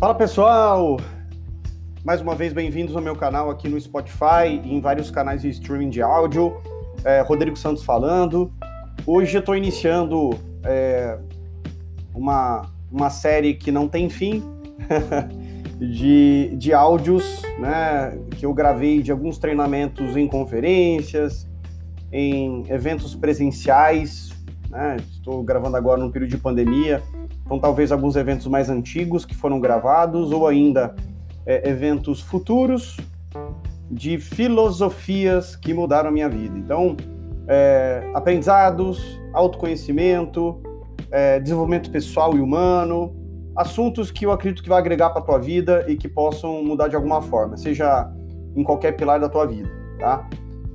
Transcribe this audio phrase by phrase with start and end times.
[0.00, 0.96] Fala pessoal!
[2.02, 5.50] Mais uma vez, bem-vindos ao meu canal aqui no Spotify e em vários canais de
[5.50, 6.56] streaming de áudio.
[7.04, 8.50] É, Rodrigo Santos falando.
[9.06, 10.30] Hoje eu estou iniciando
[10.64, 11.18] é,
[12.14, 14.42] uma, uma série que não tem fim
[15.78, 21.46] de, de áudios né, que eu gravei de alguns treinamentos em conferências,
[22.10, 24.30] em eventos presenciais.
[24.70, 27.02] Né, estou gravando agora no período de pandemia,
[27.44, 30.94] então talvez alguns eventos mais antigos que foram gravados ou ainda
[31.44, 32.96] é, eventos futuros
[33.90, 36.56] de filosofias que mudaram a minha vida.
[36.56, 36.96] Então,
[37.48, 40.62] é, aprendizados, autoconhecimento,
[41.10, 43.12] é, desenvolvimento pessoal e humano,
[43.56, 46.86] assuntos que eu acredito que vai agregar para a tua vida e que possam mudar
[46.86, 48.08] de alguma forma, seja
[48.54, 50.28] em qualquer pilar da tua vida, tá?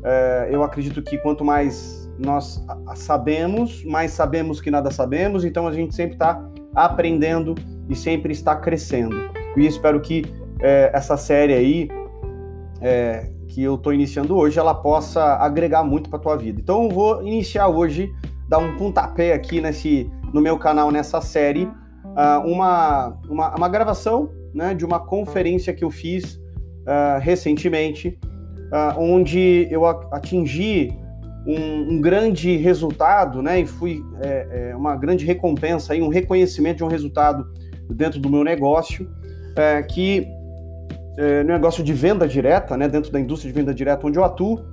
[0.03, 2.63] É, eu acredito que quanto mais nós
[2.95, 6.41] sabemos, mais sabemos que nada sabemos, então a gente sempre está
[6.73, 7.55] aprendendo
[7.89, 9.16] e sempre está crescendo.
[9.57, 10.23] E espero que
[10.61, 11.89] é, essa série aí
[12.81, 16.59] é, que eu estou iniciando hoje, ela possa agregar muito para tua vida.
[16.59, 18.11] Então eu vou iniciar hoje,
[18.47, 24.29] dar um pontapé aqui nesse, no meu canal nessa série, uh, uma, uma, uma, gravação
[24.53, 28.19] né, de uma conferência que eu fiz uh, recentemente,
[28.72, 30.94] uh, onde eu atingi
[31.45, 36.77] um, um, grande resultado, né, e fui é, é, uma grande recompensa, aí, um reconhecimento
[36.77, 37.47] de um resultado
[37.89, 39.09] dentro do meu negócio,
[39.55, 40.27] é, que
[41.17, 44.66] é, negócio de venda direta, né, dentro da indústria de venda direta onde eu atuo,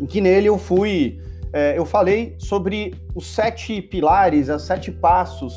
[0.00, 1.20] em que nele eu fui,
[1.52, 5.54] é, eu falei sobre os sete pilares, os sete passos,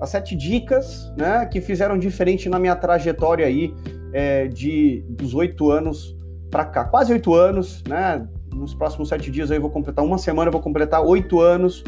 [0.00, 3.74] as sete dicas, né, que fizeram diferente na minha trajetória aí
[4.12, 6.16] é, de dos oito anos
[6.50, 10.18] para cá, quase oito anos, né, nos próximos sete dias aí eu vou completar uma
[10.18, 11.82] semana, vou completar oito anos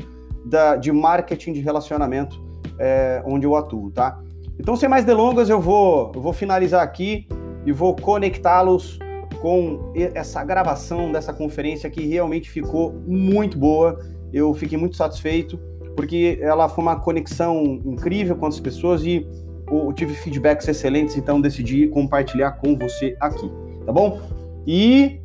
[0.44, 2.42] da, de marketing de relacionamento
[2.78, 4.20] é, onde eu atuo, tá?
[4.58, 7.26] Então, sem mais delongas, eu vou, eu vou finalizar aqui
[7.64, 8.98] e vou conectá-los
[9.40, 13.98] com essa gravação dessa conferência que realmente ficou muito boa.
[14.32, 15.58] Eu fiquei muito satisfeito
[15.94, 19.26] porque ela foi uma conexão incrível com as pessoas e
[19.70, 23.50] eu tive feedbacks excelentes, então decidi compartilhar com você aqui,
[23.84, 24.20] tá bom?
[24.66, 25.20] E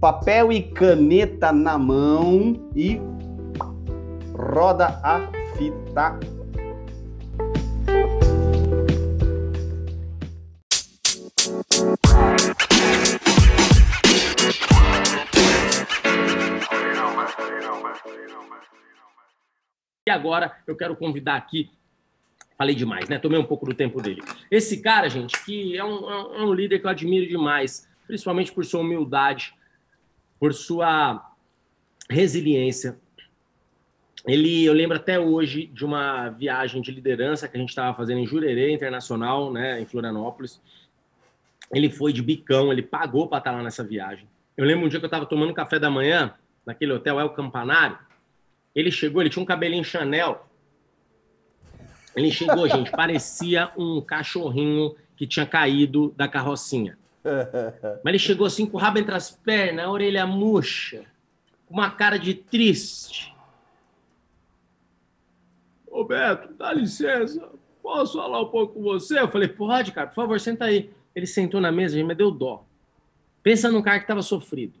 [0.00, 2.98] papel e caneta na mão e
[4.34, 6.18] roda a fita
[20.06, 21.70] E agora eu quero convidar aqui.
[22.56, 23.18] Falei demais, né?
[23.18, 24.22] Tomei um pouco do tempo dele.
[24.50, 28.64] Esse cara, gente, que é um, é um líder que eu admiro demais, principalmente por
[28.64, 29.54] sua humildade,
[30.40, 31.34] por sua
[32.08, 32.98] resiliência.
[34.26, 38.18] Ele, eu lembro até hoje de uma viagem de liderança que a gente estava fazendo
[38.18, 40.60] em Jurerê Internacional, né, em Florianópolis.
[41.72, 44.26] Ele foi de bicão, ele pagou para estar lá nessa viagem.
[44.56, 46.34] Eu lembro um dia que eu estava tomando café da manhã
[46.66, 47.98] naquele hotel El Campanário.
[48.74, 50.46] Ele chegou, ele tinha um cabelinho Chanel.
[52.16, 56.98] Ele chegou, gente, parecia um cachorrinho que tinha caído da carrocinha.
[57.22, 61.04] Mas ele chegou assim com o rabo entre as pernas, a orelha murcha,
[61.66, 63.34] com uma cara de triste.
[65.86, 67.48] Ô Beto, dá licença,
[67.82, 69.20] posso falar um pouco com você?
[69.20, 70.90] Eu falei, pode, cara, por favor, senta aí.
[71.14, 72.64] Ele sentou na mesa e me deu dó.
[73.42, 74.78] Pensa num cara que estava sofrido.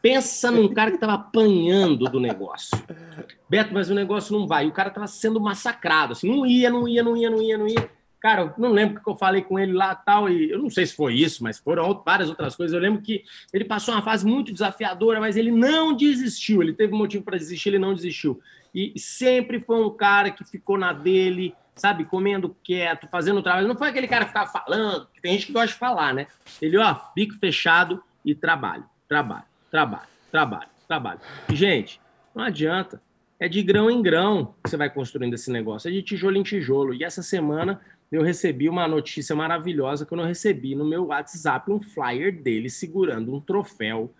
[0.00, 2.76] Pensa num cara que estava apanhando do negócio.
[3.48, 4.66] Beto, mas o negócio não vai.
[4.66, 6.12] E o cara estava sendo massacrado.
[6.12, 7.90] Assim, não ia, não ia, não ia, não ia, não ia.
[8.24, 10.86] Cara, eu não lembro que eu falei com ele lá tal, e eu não sei
[10.86, 12.72] se foi isso, mas foram várias outras coisas.
[12.74, 16.62] Eu lembro que ele passou uma fase muito desafiadora, mas ele não desistiu.
[16.62, 18.40] Ele teve motivo para desistir, ele não desistiu.
[18.74, 23.68] E sempre foi um cara que ficou na dele, sabe, comendo quieto, fazendo trabalho.
[23.68, 26.26] Não foi aquele cara que ficava falando, tem gente que gosta de falar, né?
[26.62, 31.20] Ele, ó, bico fechado e trabalho, trabalho, trabalho, trabalho, trabalho.
[31.52, 32.00] E, gente,
[32.34, 33.02] não adianta.
[33.38, 36.42] É de grão em grão que você vai construindo esse negócio, é de tijolo em
[36.42, 36.94] tijolo.
[36.94, 37.80] E essa semana
[38.14, 42.70] eu recebi uma notícia maravilhosa que eu não recebi no meu WhatsApp, um flyer dele
[42.70, 44.14] segurando um troféu.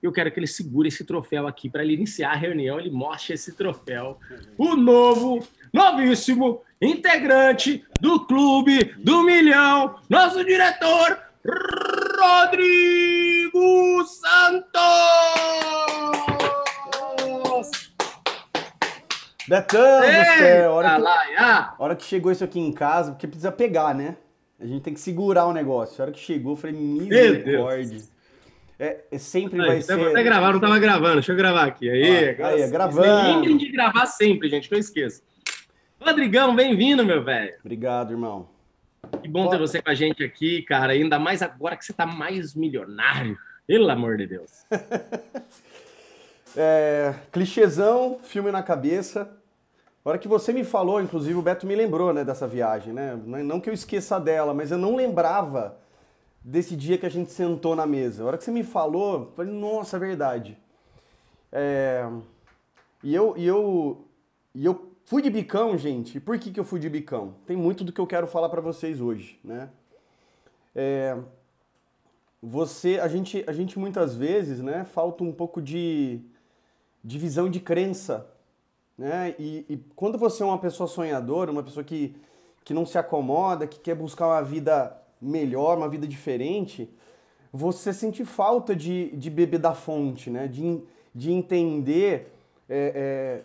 [0.00, 3.34] Eu quero que ele segure esse troféu aqui para ele iniciar a reunião, ele mostre
[3.34, 4.20] esse troféu.
[4.56, 11.18] O novo, novíssimo integrante do Clube do Milhão, nosso diretor,
[12.20, 15.65] Rodrigo Santos!
[19.48, 23.94] Betão do céu, hora que, hora que chegou isso aqui em casa, porque precisa pegar,
[23.94, 24.16] né?
[24.58, 26.00] A gente tem que segurar o negócio.
[26.00, 28.02] A hora que chegou, eu falei, misericórdia.
[28.78, 30.00] É, é, sempre vai ser.
[30.08, 31.14] Até gravar, não tava gravando.
[31.14, 31.88] Deixa eu gravar aqui.
[31.88, 33.28] Aí, ah, aí, é gravando.
[33.28, 35.22] Lembrem de gravar sempre, gente, que eu esqueço.
[36.00, 37.54] Rodrigão, bem-vindo, meu velho.
[37.60, 38.48] Obrigado, irmão.
[39.22, 40.92] Que bom ter você com a gente aqui, cara.
[40.92, 43.38] Ainda mais agora que você está mais milionário.
[43.66, 44.64] Pelo amor de Deus.
[46.56, 49.35] é, clichêzão, filme na cabeça.
[50.06, 53.16] A hora que você me falou, inclusive o Beto me lembrou né, dessa viagem, né?
[53.26, 55.76] Não que eu esqueça dela, mas eu não lembrava
[56.44, 58.22] desse dia que a gente sentou na mesa.
[58.22, 60.56] A hora que você me falou, eu falei, nossa, é verdade.
[61.50, 62.08] É...
[63.02, 64.04] E, eu, e, eu,
[64.54, 66.18] e eu fui de bicão, gente.
[66.18, 67.34] E por que, que eu fui de bicão?
[67.44, 69.70] Tem muito do que eu quero falar para vocês hoje, né?
[70.72, 71.18] É...
[72.40, 76.20] Você, a gente, a gente muitas vezes, né, falta um pouco de,
[77.02, 78.35] de visão de crença,
[78.96, 79.34] né?
[79.38, 82.16] E, e quando você é uma pessoa sonhadora, uma pessoa que,
[82.64, 86.88] que não se acomoda, que quer buscar uma vida melhor, uma vida diferente,
[87.52, 90.46] você sente falta de, de beber da fonte, né?
[90.46, 90.82] De,
[91.14, 92.32] de entender
[92.68, 93.42] é, é,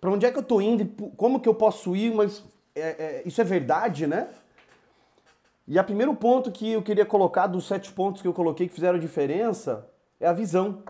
[0.00, 2.44] para onde é que eu estou indo, como que eu posso ir, mas
[2.74, 4.28] é, é, isso é verdade, né?
[5.66, 8.74] E o primeiro ponto que eu queria colocar, dos sete pontos que eu coloquei que
[8.74, 9.88] fizeram diferença,
[10.20, 10.82] é a visão.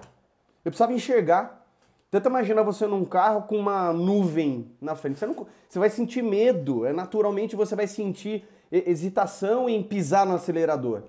[0.65, 1.66] Eu precisava enxergar.
[2.11, 5.19] Tenta imaginar você num carro com uma nuvem na frente.
[5.19, 10.35] Você, não, você vai sentir medo, é naturalmente você vai sentir hesitação em pisar no
[10.35, 11.03] acelerador.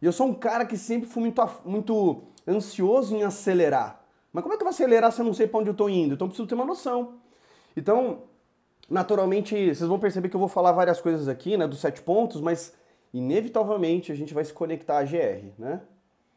[0.00, 4.00] E eu sou um cara que sempre fui muito, muito ansioso em acelerar.
[4.32, 5.90] Mas como é que eu vou acelerar se eu não sei para onde eu estou
[5.90, 6.14] indo?
[6.14, 7.14] Então eu preciso ter uma noção.
[7.76, 8.22] Então,
[8.88, 12.40] naturalmente, vocês vão perceber que eu vou falar várias coisas aqui, né, dos sete pontos,
[12.40, 12.72] mas
[13.12, 15.80] inevitavelmente a gente vai se conectar à GR, né?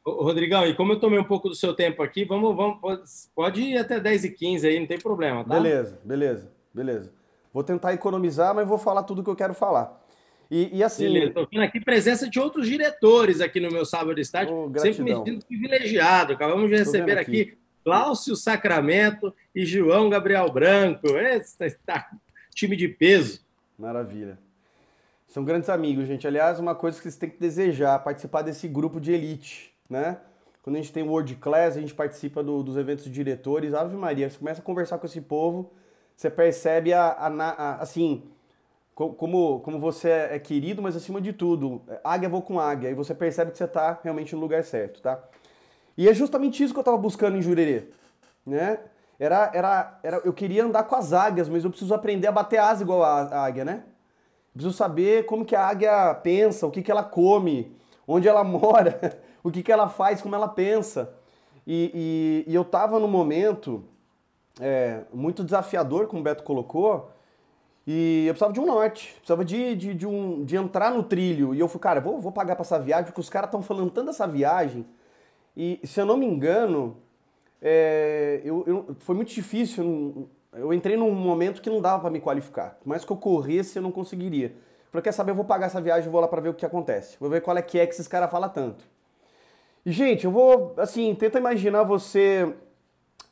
[0.06, 3.62] Ô, Rodrigão, e como eu tomei um pouco do seu tempo aqui, vamos, vamos, pode
[3.62, 5.56] ir até 10 e 15 aí, não tem problema, tá?
[5.56, 7.14] Beleza, beleza, beleza.
[7.54, 10.02] Vou tentar economizar, mas vou falar tudo o que eu quero falar.
[10.52, 11.06] E, e assim.
[11.06, 14.80] Beleza, tô vendo aqui presença de outros diretores aqui no meu sábado de estádio, oh,
[14.80, 16.34] sempre me sentindo privilegiado.
[16.34, 17.42] Acabamos de receber aqui.
[17.42, 21.08] aqui Cláudio Sacramento e João Gabriel Branco.
[21.18, 22.10] Esse tá,
[22.54, 23.42] time de peso.
[23.78, 24.40] Maravilha.
[25.28, 26.28] São grandes amigos, gente.
[26.28, 30.18] Aliás, uma coisa que vocês têm que desejar, participar desse grupo de elite, né?
[30.64, 33.74] Quando a gente tem World Class, a gente participa do, dos eventos de diretores.
[33.74, 35.72] Ave Maria, você começa a conversar com esse povo,
[36.16, 38.24] você percebe a, a, a assim,
[38.96, 43.14] como, como você é querido, mas acima de tudo, águia vou com águia, e você
[43.14, 45.22] percebe que você está realmente no lugar certo, tá?
[45.98, 47.90] E é justamente isso que eu estava buscando em Jurerê,
[48.46, 48.80] né?
[49.20, 52.58] Era, era, era, eu queria andar com as águias, mas eu preciso aprender a bater
[52.58, 53.84] asa igual a, a águia, né?
[54.54, 57.76] Preciso saber como que a águia pensa, o que, que ela come,
[58.08, 61.14] onde ela mora, o que, que ela faz, como ela pensa.
[61.68, 63.84] E, e, e eu estava num momento
[64.60, 67.12] é, muito desafiador, como o Beto colocou,
[67.86, 71.54] e eu precisava de um norte, precisava de, de, de, um, de entrar no trilho.
[71.54, 73.92] E eu falei, cara, vou, vou pagar para essa viagem, porque os caras estão falando
[73.92, 74.86] tanto dessa viagem.
[75.56, 76.98] E se eu não me engano,
[77.62, 82.20] é, eu, eu, foi muito difícil eu entrei num momento que não dava para me
[82.20, 82.78] qualificar.
[82.80, 84.56] Por mais que eu corresse, eu não conseguiria.
[84.92, 86.66] Falei, quer saber, eu vou pagar essa viagem e vou lá para ver o que
[86.66, 87.18] acontece.
[87.20, 88.84] Vou ver qual é que é que esses caras falam tanto.
[89.86, 92.56] Gente, eu vou, assim, tenta imaginar você...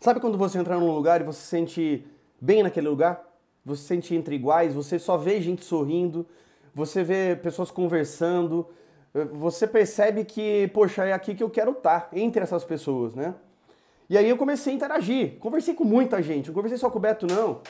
[0.01, 2.05] Sabe quando você entra num lugar e você se sente
[2.41, 3.23] bem naquele lugar?
[3.63, 6.27] Você se sente entre iguais, você só vê gente sorrindo,
[6.73, 8.67] você vê pessoas conversando,
[9.31, 13.35] você percebe que, poxa, é aqui que eu quero estar, entre essas pessoas, né?
[14.09, 15.37] E aí eu comecei a interagir.
[15.39, 16.47] Conversei com muita gente.
[16.47, 17.61] Não conversei só com o Beto, não.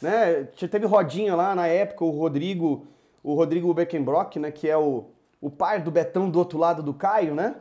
[0.00, 0.44] Né?
[0.70, 2.86] Teve rodinha lá na época, o Rodrigo,
[3.22, 4.50] o Rodrigo Beckenbrock, né?
[4.50, 5.10] Que é o,
[5.42, 7.56] o pai do Betão do outro lado do Caio, né?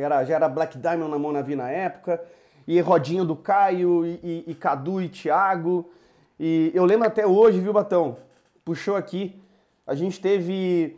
[0.00, 2.22] Era, já era Black Diamond na mão na época.
[2.66, 5.90] E rodinha do Caio, e, e, e Cadu e Thiago.
[6.38, 8.16] E eu lembro até hoje, viu, Batão?
[8.64, 9.40] Puxou aqui.
[9.86, 10.96] A gente teve.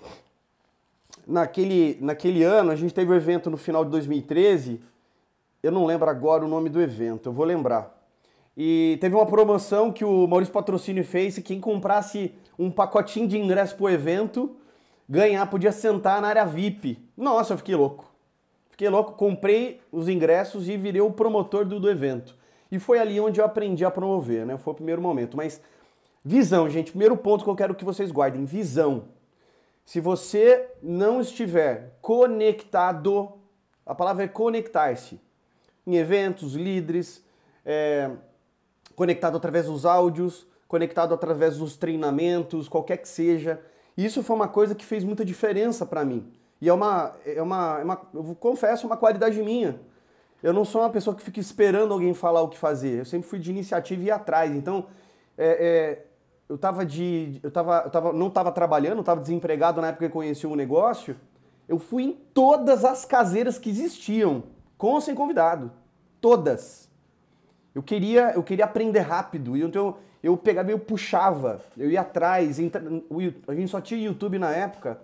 [1.27, 4.81] Naquele, naquele ano, a gente teve o um evento no final de 2013
[5.67, 7.93] eu não lembro agora o nome do evento, eu vou lembrar.
[8.57, 13.37] E teve uma promoção que o Maurício Patrocínio fez e quem comprasse um pacotinho de
[13.37, 14.57] ingresso pro evento,
[15.09, 16.99] ganhar, podia sentar na área VIP.
[17.17, 18.06] Nossa, eu fiquei louco.
[18.77, 22.37] Fiquei louco, comprei os ingressos e virei o promotor do, do evento.
[22.71, 24.59] E foi ali onde eu aprendi a promover, né?
[24.59, 25.35] Foi o primeiro momento.
[25.35, 25.63] Mas
[26.23, 29.05] visão, gente, primeiro ponto que eu quero que vocês guardem: visão.
[29.83, 33.33] Se você não estiver conectado,
[33.87, 35.19] a palavra é conectar-se
[35.87, 37.25] em eventos, líderes,
[37.65, 38.11] é,
[38.95, 43.59] conectado através dos áudios, conectado através dos treinamentos, qualquer que seja.
[43.97, 46.31] Isso foi uma coisa que fez muita diferença para mim.
[46.61, 49.79] E é uma, é uma, é uma, eu confesso, uma qualidade minha.
[50.43, 52.99] Eu não sou uma pessoa que fica esperando alguém falar o que fazer.
[53.01, 54.55] Eu sempre fui de iniciativa e ir atrás.
[54.55, 54.87] Então,
[55.37, 56.07] é, é,
[56.49, 60.13] eu tava de, eu tava, eu tava, não estava trabalhando, estava desempregado na época que
[60.13, 61.17] conheci o um negócio.
[61.69, 64.45] Eu fui em todas as caseiras que existiam
[64.79, 65.73] com ou sem convidado.
[66.21, 66.89] Todas.
[67.75, 72.59] Eu queria, eu queria aprender rápido, então eu, eu pegava eu puxava, eu ia atrás,
[72.59, 72.83] entra,
[73.47, 74.99] a gente só tinha YouTube na época.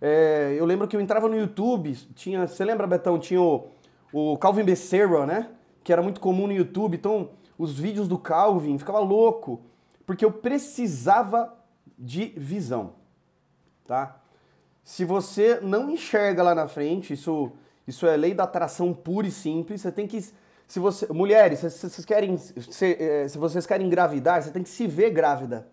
[0.00, 3.68] É, eu lembro que eu entrava no YouTube, tinha, você lembra, Betão, tinha o,
[4.12, 5.50] o Calvin Becerra, né?
[5.82, 9.60] Que era muito comum no YouTube, então os vídeos do Calvin, ficava louco,
[10.06, 11.52] porque eu precisava
[11.98, 12.92] de visão,
[13.86, 14.20] tá?
[14.84, 17.50] Se você não enxerga lá na frente, isso,
[17.86, 20.20] isso é lei da atração pura e simples, você tem que
[20.68, 24.68] se você, mulheres, se vocês querem, se, eh, se vocês querem engravidar, você tem que
[24.68, 25.66] se ver grávida.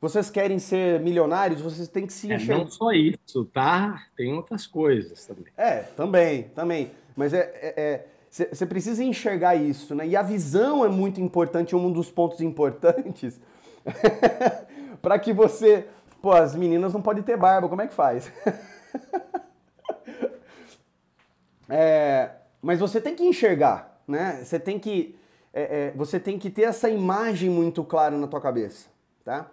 [0.00, 2.54] Vocês querem ser milionários, vocês têm que se enxergar.
[2.54, 4.06] É, não só isso, tá?
[4.16, 5.52] Tem outras coisas também.
[5.58, 6.90] É, também, também.
[7.14, 10.06] Mas é, você é, é, precisa enxergar isso, né?
[10.06, 13.38] E a visão é muito importante, um dos pontos importantes
[15.02, 15.86] para que você,
[16.22, 18.32] pô, as meninas não podem ter barba, como é que faz?
[21.68, 22.30] é,
[22.62, 24.40] mas você tem que enxergar, né?
[24.42, 25.14] Você tem que,
[25.52, 28.88] é, é, você tem que ter essa imagem muito clara na tua cabeça,
[29.22, 29.50] tá?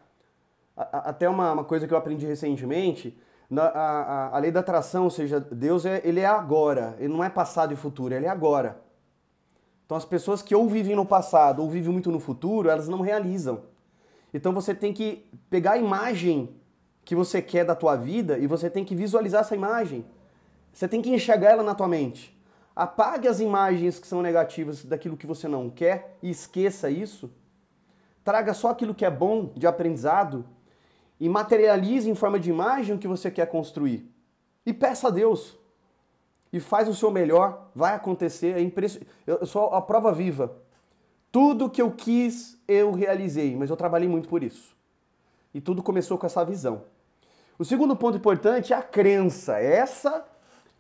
[0.78, 3.18] Até uma, uma, coisa que eu aprendi recentemente,
[3.50, 7.24] na, a, a, lei da atração, ou seja, Deus é, ele é agora, ele não
[7.24, 8.80] é passado e futuro, ele é agora.
[9.86, 13.02] Então as pessoas que ou vivem no passado ou vivem muito no futuro, elas não
[13.02, 13.64] realizam.
[14.34, 16.56] Então você tem que pegar a imagem
[17.04, 20.06] que você quer da tua vida e você tem que visualizar essa imagem.
[20.74, 22.38] Você tem que enxergar ela na tua mente.
[22.76, 27.32] Apague as imagens que são negativas daquilo que você não quer e esqueça isso.
[28.24, 30.46] Traga só aquilo que é bom de aprendizado
[31.20, 34.10] e materialize em forma de imagem o que você quer construir.
[34.66, 35.58] E peça a Deus.
[36.52, 38.56] E faz o seu melhor, vai acontecer.
[38.56, 39.12] É impressionante.
[39.26, 40.56] Eu sou a prova viva.
[41.32, 44.76] Tudo que eu quis, eu realizei, mas eu trabalhei muito por isso.
[45.54, 46.84] E tudo começou com essa visão.
[47.60, 49.60] O segundo ponto importante é a crença.
[49.60, 50.26] Essa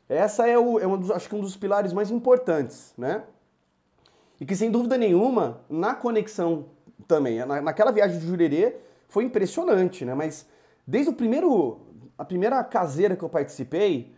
[0.10, 3.24] essa é, o, é um dos, acho que um dos pilares mais importantes, né?
[4.39, 6.67] E que sem dúvida nenhuma, na conexão
[7.08, 8.77] também, na, naquela viagem de Jurerê,
[9.08, 10.14] foi impressionante, né?
[10.14, 10.48] Mas
[10.86, 11.80] desde o primeiro,
[12.18, 14.14] a primeira caseira que eu participei,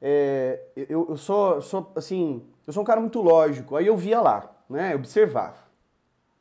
[0.00, 3.76] é, eu, eu sou, sou, assim, eu sou um cara muito lógico.
[3.76, 4.92] Aí eu via lá, né?
[4.92, 5.58] Eu observava.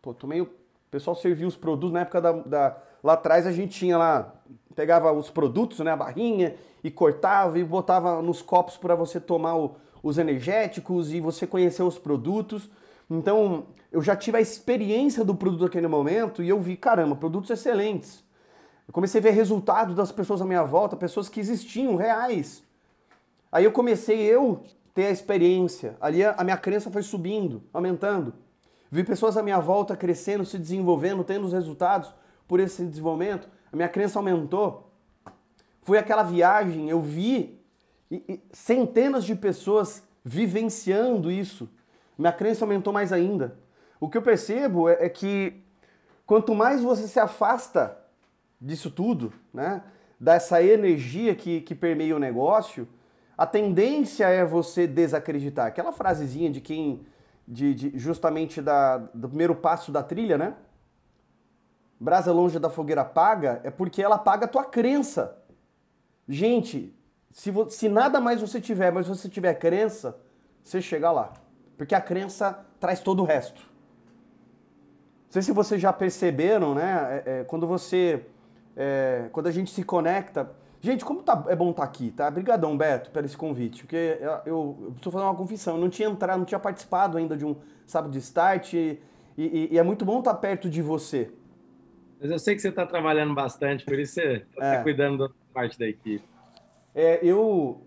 [0.01, 0.49] Pô, tomei, o
[0.89, 4.41] pessoal servia os produtos, na época da, da lá atrás a gente tinha lá
[4.75, 9.55] pegava os produtos, né, a barrinha, e cortava e botava nos copos para você tomar
[9.55, 12.69] o, os energéticos e você conhecer os produtos.
[13.11, 17.49] Então, eu já tive a experiência do produto naquele momento e eu vi, caramba, produtos
[17.49, 18.23] excelentes.
[18.87, 22.63] Eu comecei a ver resultados das pessoas à minha volta, pessoas que existiam, reais.
[23.51, 24.63] Aí eu comecei eu
[24.93, 25.97] ter a experiência.
[25.99, 28.33] Ali a minha crença foi subindo, aumentando.
[28.89, 32.13] Vi pessoas à minha volta crescendo, se desenvolvendo, tendo os resultados
[32.47, 34.91] por esse desenvolvimento a minha crença aumentou.
[35.81, 37.59] Foi aquela viagem, eu vi
[38.51, 41.69] centenas de pessoas vivenciando isso.
[42.17, 43.57] Minha crença aumentou mais ainda.
[43.99, 45.63] O que eu percebo é, é que
[46.25, 47.97] quanto mais você se afasta
[48.59, 49.83] disso tudo, né,
[50.19, 52.87] dessa energia que, que permeia o negócio,
[53.37, 55.67] a tendência é você desacreditar.
[55.67, 57.05] Aquela frasezinha de quem,
[57.47, 60.55] de, de justamente da, do primeiro passo da trilha, né?
[62.01, 65.37] brasa longe da fogueira apaga, é porque ela apaga a tua crença.
[66.27, 66.95] Gente,
[67.29, 70.19] se, se nada mais você tiver, mas você tiver crença,
[70.63, 71.31] você chega lá.
[71.81, 73.59] Porque a crença traz todo o resto.
[73.59, 77.23] Não sei se vocês já perceberam, né?
[77.25, 78.23] É, é, quando você.
[78.77, 80.51] É, quando a gente se conecta.
[80.79, 82.27] Gente, como tá, é bom estar tá aqui, tá?
[82.27, 83.81] Obrigadão, Beto, pelo esse convite.
[83.81, 85.73] Porque eu, eu, eu preciso fazer uma confissão.
[85.73, 87.55] Eu não tinha entrado, não tinha participado ainda de um
[87.87, 88.73] sábado de start.
[88.73, 89.01] E,
[89.35, 91.31] e, e é muito bom estar tá perto de você.
[92.19, 94.83] Mas eu sei que você está trabalhando bastante, por isso você está é.
[94.83, 96.23] cuidando da parte da equipe.
[96.93, 97.81] É, eu.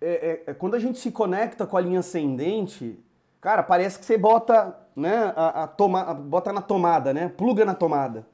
[0.00, 2.98] É, é, quando a gente se conecta com a linha ascendente,
[3.40, 7.28] cara, parece que você bota, né, a, a toma, bota na tomada, né?
[7.28, 8.26] Pluga na tomada.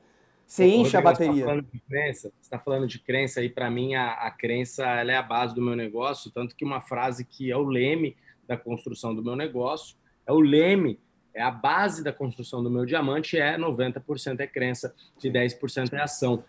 [0.47, 1.45] Você Ô, enche Rodrigo, a bateria.
[1.45, 4.31] Você está falando de crença, você tá falando de crença e para mim a, a
[4.31, 8.17] crença é a base do meu negócio, tanto que uma frase que é o leme
[8.47, 9.97] da construção do meu negócio,
[10.27, 11.01] é o leme
[11.35, 16.01] é a base da construção do meu diamante é 90% é crença e 10% é
[16.01, 16.43] ação.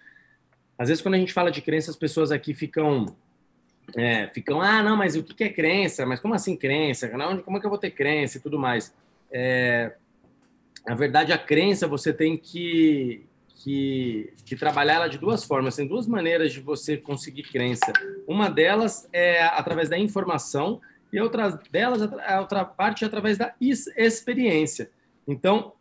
[0.77, 3.05] Às vezes, quando a gente fala de crença, as pessoas aqui ficam.
[3.95, 6.05] É, ficam, ah, não, mas o que é crença?
[6.05, 7.09] Mas como assim crença?
[7.43, 8.93] Como é que eu vou ter crença e tudo mais?
[9.31, 9.93] É,
[10.85, 13.25] na verdade, a crença você tem que,
[13.55, 15.75] que, que, trabalhar ela de duas formas.
[15.75, 17.91] Tem duas maneiras de você conseguir crença.
[18.27, 23.53] Uma delas é através da informação e outra delas, a outra parte é através da
[23.59, 24.89] experiência.
[25.27, 25.73] Então,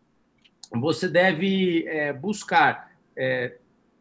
[0.72, 3.56] você deve é, buscar é,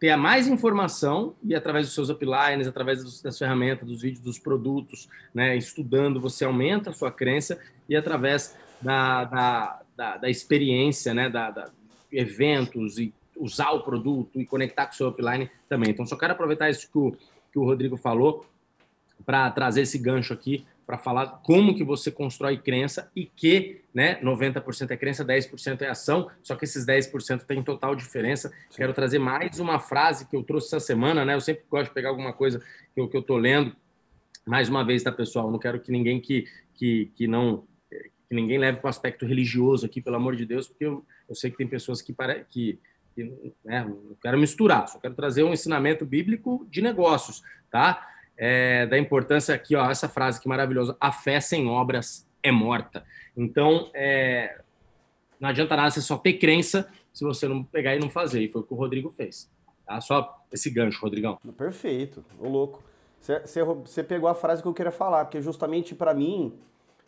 [0.05, 5.09] ter mais informação e através dos seus uplines, através das ferramentas, dos vídeos, dos produtos,
[5.33, 7.59] né, estudando, você aumenta a sua crença
[7.89, 11.71] e através da, da, da, da experiência, né, da, da,
[12.11, 15.89] eventos e usar o produto e conectar com o seu upline também.
[15.89, 17.17] Então, só quero aproveitar isso que o,
[17.51, 18.45] que o Rodrigo falou
[19.25, 24.19] para trazer esse gancho aqui para falar como que você constrói crença e que, né,
[24.21, 28.49] 90% é crença, 10% é ação, só que esses 10% tem total diferença.
[28.69, 28.77] Sim.
[28.77, 31.33] Quero trazer mais uma frase que eu trouxe essa semana, né?
[31.33, 32.61] Eu sempre gosto de pegar alguma coisa
[32.93, 33.75] que eu, que eu tô lendo.
[34.45, 35.49] Mais uma vez, tá, pessoal?
[35.49, 37.65] Não quero que ninguém que, que, que não
[38.27, 41.35] que ninguém leve para o aspecto religioso aqui, pelo amor de Deus, porque eu, eu
[41.35, 42.79] sei que tem pessoas que, para, que,
[43.13, 48.14] que né, não quero misturar, só quero trazer um ensinamento bíblico de negócios, tá?
[48.37, 53.03] É, da importância aqui, ó, essa frase que maravilhosa: a fé sem obras é morta.
[53.35, 54.59] Então, é,
[55.39, 58.41] não adianta nada você só ter crença se você não pegar e não fazer.
[58.41, 59.49] E foi o que o Rodrigo fez.
[59.85, 60.01] Tá?
[60.01, 61.39] Só esse gancho, Rodrigão.
[61.57, 62.83] Perfeito, ô louco.
[63.19, 66.53] Você pegou a frase que eu queria falar, porque justamente para mim,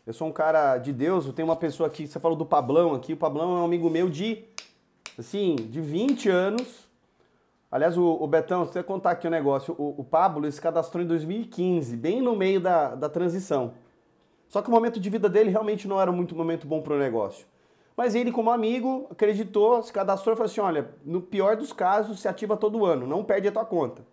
[0.05, 2.93] eu sou um cara de Deus, eu tenho uma pessoa aqui, você falou do Pablão
[2.95, 4.43] aqui, o Pablão é um amigo meu de,
[5.17, 6.86] assim, de 20 anos,
[7.71, 11.03] Aliás, o, o Betão, você contar aqui o um negócio, o, o Pablo se cadastrou
[11.03, 13.73] em 2015, bem no meio da, da transição.
[14.47, 16.99] Só que o momento de vida dele realmente não era muito momento bom para o
[16.99, 17.45] negócio.
[17.95, 22.21] Mas ele, como amigo, acreditou, se cadastrou e falou assim: olha, no pior dos casos,
[22.21, 24.05] se ativa todo ano, não perde a tua conta.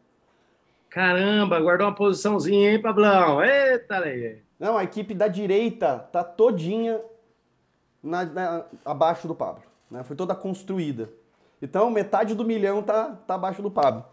[0.89, 3.45] Caramba, guardou uma posiçãozinha, hein, Pablão?
[3.45, 4.43] Eita, lei.
[4.59, 7.01] Não, a equipe da direita tá todinha
[8.03, 9.65] na, na, abaixo do Pablo.
[9.91, 10.03] Né?
[10.05, 11.11] Foi toda construída.
[11.65, 14.05] Então, metade do milhão tá, tá abaixo do Pablo.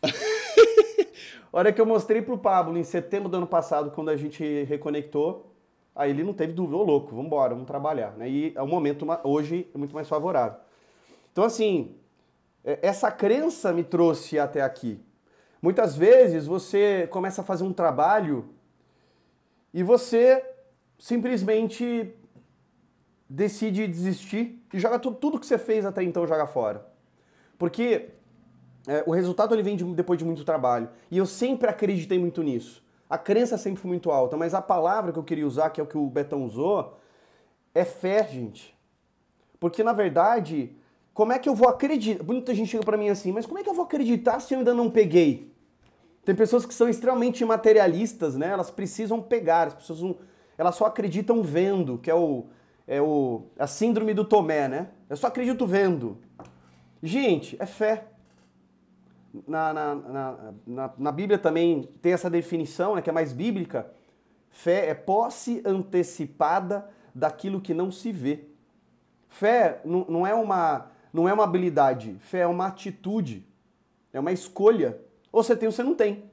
[1.52, 5.52] hora que eu mostrei pro Pablo em setembro do ano passado, quando a gente reconectou,
[5.92, 8.12] aí ele não teve dúvida, ô louco, vamos embora, vamos trabalhar.
[8.12, 8.30] Né?
[8.30, 10.60] E é um momento, hoje, é muito mais favorável.
[11.32, 11.96] Então, assim,
[12.64, 15.00] é, essa crença me trouxe até aqui.
[15.60, 18.50] Muitas vezes você começa a fazer um trabalho
[19.74, 20.48] e você
[20.96, 22.14] simplesmente
[23.28, 26.86] decide desistir e joga tudo, tudo que você fez até então joga fora.
[27.58, 28.10] Porque
[28.86, 30.88] é, o resultado ele vem de, depois de muito trabalho.
[31.10, 32.82] E eu sempre acreditei muito nisso.
[33.10, 35.84] A crença sempre foi muito alta, mas a palavra que eu queria usar, que é
[35.84, 36.98] o que o Betão usou,
[37.74, 38.76] é fé, gente.
[39.60, 40.76] Porque na verdade,
[41.12, 42.24] como é que eu vou acreditar?
[42.24, 44.58] Muita gente chega para mim assim, mas como é que eu vou acreditar se eu
[44.58, 45.52] ainda não peguei?
[46.24, 48.48] Tem pessoas que são extremamente materialistas, né?
[48.48, 50.16] Elas precisam pegar, as pessoas não,
[50.56, 52.46] elas só acreditam vendo, que é o
[52.88, 54.88] é o, a síndrome do Tomé, né?
[55.10, 56.16] Eu só acredito vendo.
[57.02, 58.06] Gente, é fé.
[59.46, 63.92] Na, na, na, na, na Bíblia também tem essa definição, né, que é mais bíblica.
[64.50, 68.46] Fé é posse antecipada daquilo que não se vê.
[69.28, 73.46] Fé não, não, é uma, não é uma habilidade, fé é uma atitude,
[74.14, 74.98] é uma escolha.
[75.30, 76.24] Ou você tem ou você não tem.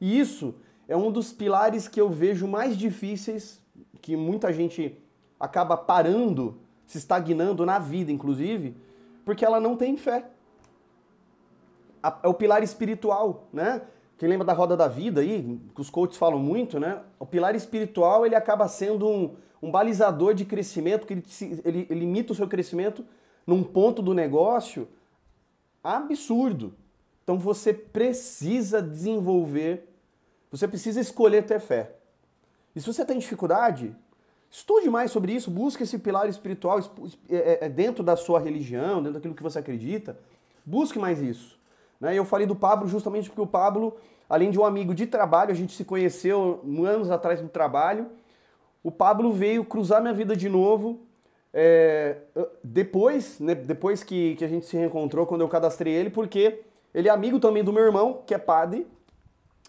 [0.00, 0.54] E isso
[0.88, 3.60] é um dos pilares que eu vejo mais difíceis,
[4.00, 4.98] que muita gente
[5.38, 8.76] acaba parando, se estagnando na vida, inclusive,
[9.24, 10.24] porque ela não tem fé.
[12.22, 13.82] É o pilar espiritual, né?
[14.16, 17.02] Quem lembra da roda da vida aí, que os coaches falam muito, né?
[17.18, 21.24] O pilar espiritual ele acaba sendo um, um balizador de crescimento, que ele,
[21.64, 23.04] ele, ele limita o seu crescimento
[23.46, 24.88] num ponto do negócio
[25.82, 26.74] absurdo.
[27.22, 29.88] Então você precisa desenvolver,
[30.50, 31.92] você precisa escolher ter fé.
[32.74, 33.94] E se você tem dificuldade,
[34.50, 36.78] Estude mais sobre isso, busque esse pilar espiritual
[37.28, 40.18] é, é, é dentro da sua religião, dentro daquilo que você acredita.
[40.64, 41.58] Busque mais isso.
[42.00, 42.14] Né?
[42.14, 43.96] Eu falei do Pablo justamente porque o Pablo,
[44.28, 48.06] além de um amigo de trabalho, a gente se conheceu anos atrás no trabalho.
[48.82, 51.00] O Pablo veio cruzar minha vida de novo.
[51.52, 52.18] É,
[52.62, 56.60] depois, né, depois que, que a gente se reencontrou, quando eu cadastrei ele, porque
[56.94, 58.86] ele é amigo também do meu irmão, que é padre,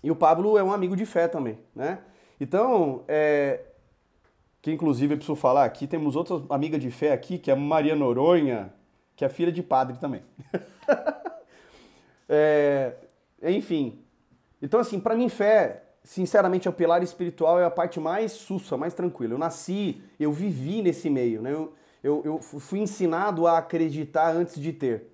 [0.04, 2.00] e o Pablo é um amigo de fé também, né?
[2.40, 3.60] Então, é,
[4.62, 7.96] que inclusive eu preciso falar aqui, temos outra amiga de fé aqui, que é Maria
[7.96, 8.74] Noronha,
[9.16, 10.22] que é filha de padre também.
[12.28, 12.96] é,
[13.44, 14.00] enfim,
[14.62, 18.76] então assim, para mim fé, sinceramente, é o pilar espiritual, é a parte mais sussa,
[18.76, 19.34] mais tranquila.
[19.34, 21.52] Eu nasci, eu vivi nesse meio, né?
[21.52, 25.08] Eu, eu, eu fui ensinado a acreditar antes de ter.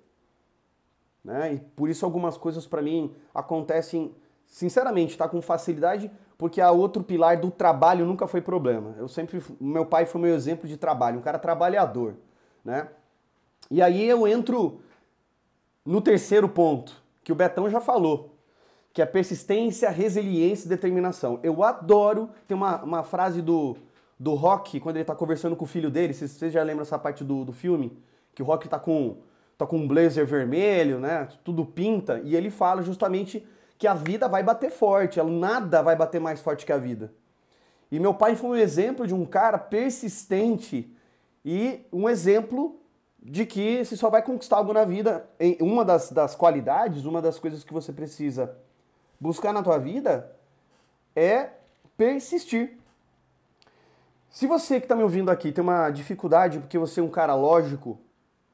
[1.24, 1.54] Né?
[1.54, 4.14] E por isso algumas coisas para mim acontecem,
[4.46, 8.94] sinceramente, tá com facilidade, porque a outro pilar do trabalho nunca foi problema.
[8.98, 12.14] Eu sempre, meu pai foi meu exemplo de trabalho, um cara trabalhador,
[12.64, 12.88] né?
[13.70, 14.80] E aí eu entro
[15.84, 18.34] no terceiro ponto, que o Betão já falou,
[18.92, 21.40] que é persistência, resiliência e determinação.
[21.42, 23.76] Eu adoro, tem uma, uma frase do,
[24.18, 27.24] do Rock, quando ele tá conversando com o filho dele, vocês já lembram essa parte
[27.24, 27.96] do, do filme?
[28.34, 29.16] Que o Rock tá com,
[29.56, 31.28] tá com um blazer vermelho, né?
[31.42, 33.46] Tudo pinta, e ele fala justamente
[33.78, 37.12] que a vida vai bater forte, nada vai bater mais forte que a vida.
[37.90, 40.92] E meu pai foi um exemplo de um cara persistente
[41.44, 42.80] e um exemplo
[43.22, 45.28] de que você só vai conquistar algo na vida.
[45.60, 48.56] Uma das, das qualidades, uma das coisas que você precisa
[49.20, 50.32] buscar na tua vida
[51.14, 51.50] é
[51.96, 52.76] persistir.
[54.30, 57.34] Se você que está me ouvindo aqui tem uma dificuldade porque você é um cara
[57.34, 57.98] lógico,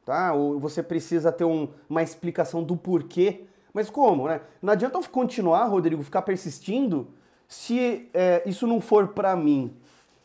[0.05, 0.33] tá?
[0.33, 4.41] Ou você precisa ter um, uma explicação do porquê, mas como, né?
[4.61, 7.09] Não adianta eu continuar, Rodrigo, ficar persistindo
[7.49, 9.77] se é, isso não for para mim,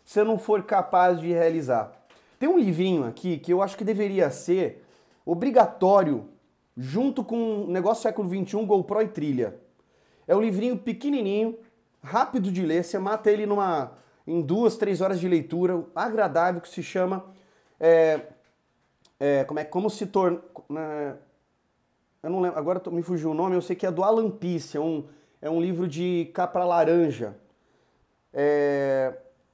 [0.04, 1.92] se eu não for capaz de realizar.
[2.40, 4.86] Tem um livrinho aqui que eu acho que deveria ser
[5.26, 6.30] obrigatório
[6.76, 9.60] junto com o negócio século XXI, GoPro e trilha.
[10.28, 11.58] É um livrinho pequenininho,
[12.04, 13.94] rápido de ler, você mata ele numa,
[14.26, 17.26] em duas, três horas de leitura, agradável, que se chama
[17.80, 18.22] é,
[19.20, 21.18] é, como é como se torna
[22.24, 24.76] eu não lembro, agora me fugiu o nome, eu sei que é do Alan Peace,
[24.76, 25.06] é um,
[25.42, 27.36] é um livro de capa laranja.
[28.34, 29.14] É,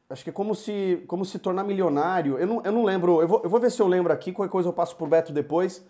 [0.10, 2.38] acho que é como se, como se tornar milionário.
[2.38, 4.52] Eu não, eu não lembro, eu vou, eu vou ver se eu lembro aqui, qualquer
[4.52, 5.84] coisa eu passo por Beto depois.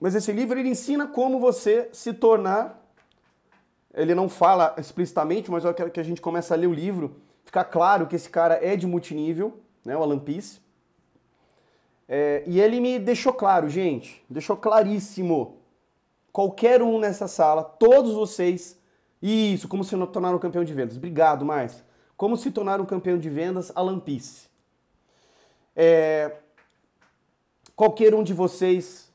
[0.00, 2.84] Mas esse livro ele ensina como você se tornar.
[3.94, 7.16] Ele não fala explicitamente, mas eu quero que a gente comece a ler o livro,
[7.44, 10.60] ficar claro que esse cara é de multinível, né, o Alan Peace.
[12.08, 15.57] É, e ele me deixou claro, gente, deixou claríssimo.
[16.32, 18.78] Qualquer um nessa sala, todos vocês,
[19.20, 20.96] isso, como se tornar um campeão de vendas.
[20.96, 21.84] Obrigado, Márcia.
[22.16, 24.48] Como se tornar um campeão de vendas, Alan Peace.
[25.74, 26.36] É,
[27.76, 29.12] qualquer um de vocês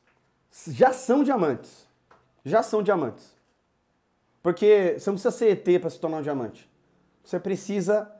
[0.67, 1.87] já são diamantes.
[2.45, 3.33] Já são diamantes.
[4.41, 6.69] Porque você não precisa ser ET para se tornar um diamante.
[7.23, 8.11] Você precisa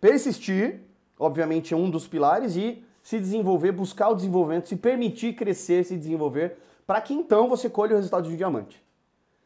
[0.00, 0.82] persistir,
[1.18, 5.96] obviamente é um dos pilares, e se desenvolver, buscar o desenvolvimento, se permitir crescer, se
[5.96, 8.82] desenvolver, para que então você colhe o resultado de um diamante.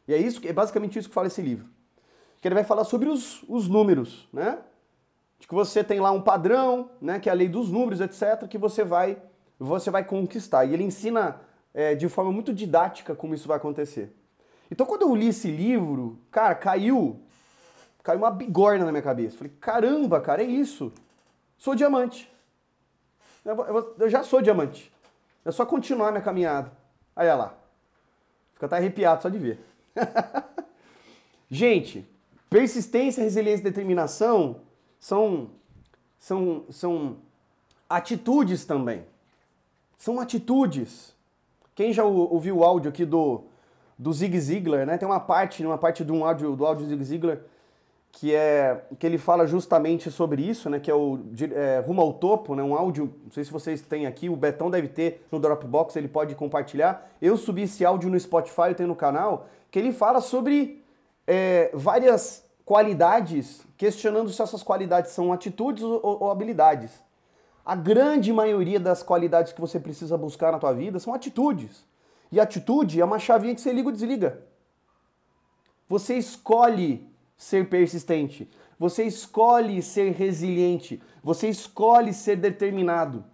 [0.07, 1.67] E é isso, é basicamente isso que fala esse livro
[2.41, 4.57] que ele vai falar sobre os, os números, né?
[5.39, 7.19] De que você tem lá um padrão, né?
[7.19, 8.47] Que é a lei dos números, etc.
[8.49, 9.21] Que você vai,
[9.59, 10.65] você vai conquistar.
[10.65, 11.39] E ele ensina
[11.71, 14.11] é, de forma muito didática como isso vai acontecer.
[14.71, 17.19] Então quando eu li esse livro, cara, caiu,
[18.01, 19.37] caiu uma bigorna na minha cabeça.
[19.37, 20.91] Falei, caramba, cara, é isso.
[21.59, 22.31] Sou diamante.
[23.45, 24.91] Eu, eu, eu já sou diamante.
[25.45, 26.71] É só continuar minha caminhada.
[27.15, 27.53] Olha lá.
[28.53, 29.59] Fica até arrepiado só de ver.
[31.49, 32.07] Gente,
[32.51, 34.57] Persistência, resiliência e determinação
[34.99, 35.51] são,
[36.19, 37.15] são, são
[37.89, 39.05] atitudes também.
[39.97, 41.15] São atitudes.
[41.73, 43.45] Quem já ouviu o áudio aqui do,
[43.97, 44.97] do Zig Ziglar, né?
[44.97, 47.39] Tem uma parte, uma parte de um áudio do áudio do Zig Ziglar
[48.11, 50.79] que é que ele fala justamente sobre isso, né?
[50.79, 51.19] Que é o
[51.53, 52.61] é, rumo ao topo, né?
[52.61, 56.07] Um áudio, não sei se vocês têm aqui, o Betão deve ter no Dropbox, ele
[56.07, 57.09] pode compartilhar.
[57.21, 60.83] Eu subi esse áudio no Spotify, tenho no canal, que ele fala sobre
[61.25, 66.91] é, várias qualidades, questionando se essas qualidades são atitudes ou, ou, habilidades.
[67.65, 71.85] A grande maioria das qualidades que você precisa buscar na tua vida são atitudes.
[72.31, 74.41] E atitude é uma chavinha que você liga ou desliga.
[75.87, 77.10] Você escolhe
[77.41, 78.47] ser persistente.
[78.77, 81.01] Você escolhe ser resiliente.
[81.23, 83.25] Você escolhe ser determinado.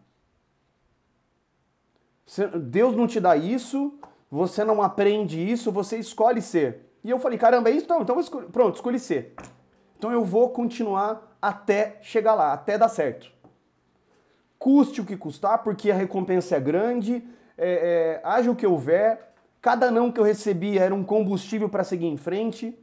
[2.61, 3.99] Deus não te dá isso,
[4.31, 6.89] você não aprende isso, você escolhe ser.
[7.03, 7.87] E eu falei, caramba, é isso?
[7.89, 9.35] Não, então vou pronto, escolhi ser.
[9.97, 13.29] Então eu vou continuar até chegar lá, até dar certo.
[14.57, 17.21] Custe o que custar, porque a recompensa é grande,
[17.57, 21.83] é, é, haja o que houver, cada não que eu recebi era um combustível para
[21.83, 22.77] seguir em frente,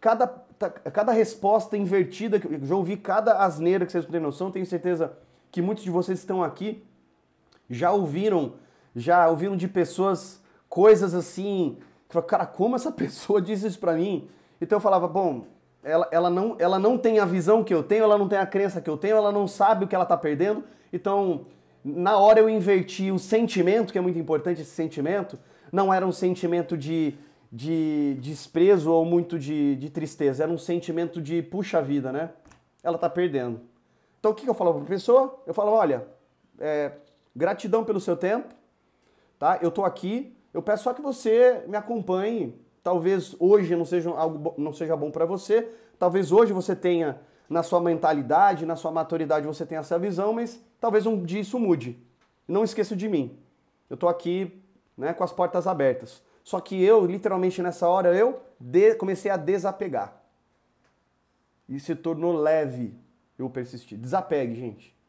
[0.00, 4.66] cada, cada resposta invertida, eu já ouvi cada asneira que vocês não têm noção, tenho
[4.66, 5.16] certeza
[5.50, 6.84] que muitos de vocês estão aqui
[7.68, 8.54] já ouviram,
[8.94, 13.94] já ouviram de pessoas coisas assim que fala, cara, como essa pessoa diz isso pra
[13.94, 14.28] mim?
[14.60, 15.46] Então eu falava, bom,
[15.82, 18.46] ela, ela, não, ela não tem a visão que eu tenho, ela não tem a
[18.46, 20.64] crença que eu tenho, ela não sabe o que ela tá perdendo.
[20.92, 21.46] Então,
[21.82, 25.38] na hora eu inverti o sentimento, que é muito importante esse sentimento,
[25.72, 27.14] não era um sentimento de,
[27.50, 32.30] de, de desprezo ou muito de, de tristeza, era um sentimento de puxa vida, né?
[32.82, 33.60] Ela tá perdendo.
[34.18, 35.42] Então o que, que eu falava pra pessoa?
[35.46, 36.06] Eu falava, olha,
[36.58, 36.92] é,
[37.34, 38.54] gratidão pelo seu tempo,
[39.38, 39.58] tá?
[39.60, 42.60] Eu tô aqui, eu peço só que você me acompanhe.
[42.82, 45.68] Talvez hoje não seja algo não seja bom para você.
[45.98, 50.62] Talvez hoje você tenha na sua mentalidade, na sua maturidade você tenha essa visão, mas
[50.80, 51.98] talvez um dia isso mude.
[52.46, 53.38] Não esqueça de mim.
[53.88, 54.62] Eu tô aqui,
[54.96, 56.22] né, com as portas abertas.
[56.42, 58.42] Só que eu, literalmente nessa hora, eu
[58.98, 60.20] comecei a desapegar.
[61.68, 62.94] E se tornou leve
[63.38, 63.96] eu persistir.
[63.96, 65.00] Desapegue, gente.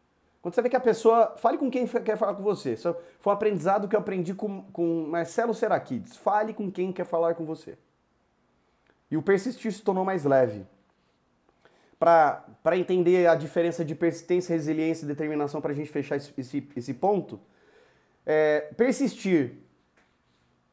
[0.42, 1.36] Quando você vê que a pessoa.
[1.38, 2.74] Fale com quem quer falar com você.
[2.74, 6.18] Isso foi um aprendizado que eu aprendi com, com Marcelo Seraquides.
[6.18, 7.78] Fale com quem quer falar com você.
[9.10, 10.66] E o persistir se tornou mais leve.
[12.00, 16.68] para entender a diferença de persistência, resiliência e determinação para a gente fechar esse, esse,
[16.76, 17.40] esse ponto.
[18.26, 19.58] É, persistir,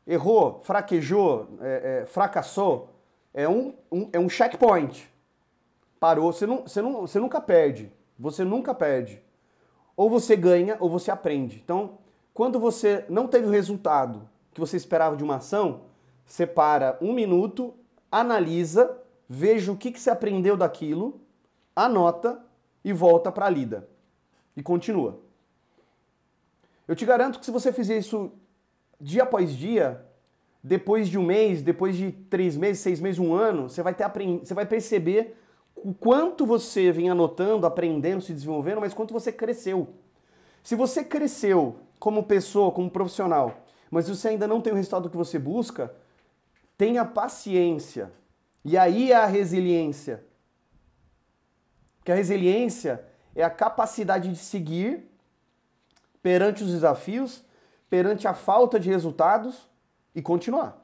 [0.08, 2.88] errou, fraquejou, é, é, fracassou,
[3.34, 5.06] é um, um, é um checkpoint.
[6.00, 7.92] Parou, você, não, você, não, você nunca perde.
[8.18, 9.22] Você nunca perde.
[9.94, 11.60] Ou você ganha ou você aprende.
[11.62, 11.98] Então,
[12.32, 15.82] quando você não teve o resultado que você esperava de uma ação,
[16.24, 17.74] separa um minuto,
[18.10, 21.20] analisa, veja o que, que você aprendeu daquilo,
[21.76, 22.42] anota
[22.82, 23.88] e volta para a lida.
[24.56, 25.20] E continua.
[26.86, 28.32] Eu te garanto que se você fizer isso
[29.00, 30.04] dia após dia,
[30.62, 34.04] depois de um mês, depois de três meses, seis meses, um ano, você vai, ter
[34.40, 35.36] você vai perceber
[35.76, 39.94] o quanto você vem anotando, aprendendo, se desenvolvendo, mas quanto você cresceu.
[40.62, 45.16] Se você cresceu como pessoa, como profissional, mas você ainda não tem o resultado que
[45.16, 45.94] você busca,
[46.76, 48.12] tenha paciência.
[48.64, 50.24] E aí é a resiliência.
[52.04, 55.08] Que a resiliência é a capacidade de seguir
[56.22, 57.44] perante os desafios,
[57.90, 59.68] perante a falta de resultados
[60.14, 60.76] e continuar.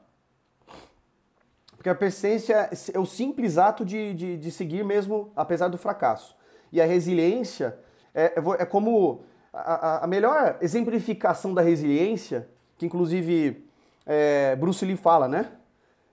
[1.75, 6.35] Porque a persistência é o simples ato de, de, de seguir mesmo apesar do fracasso.
[6.71, 7.77] E a resiliência
[8.13, 13.69] é, é, é como a, a, melhor exemplificação da resiliência, que inclusive
[14.05, 15.51] é, Bruce Lee fala, né?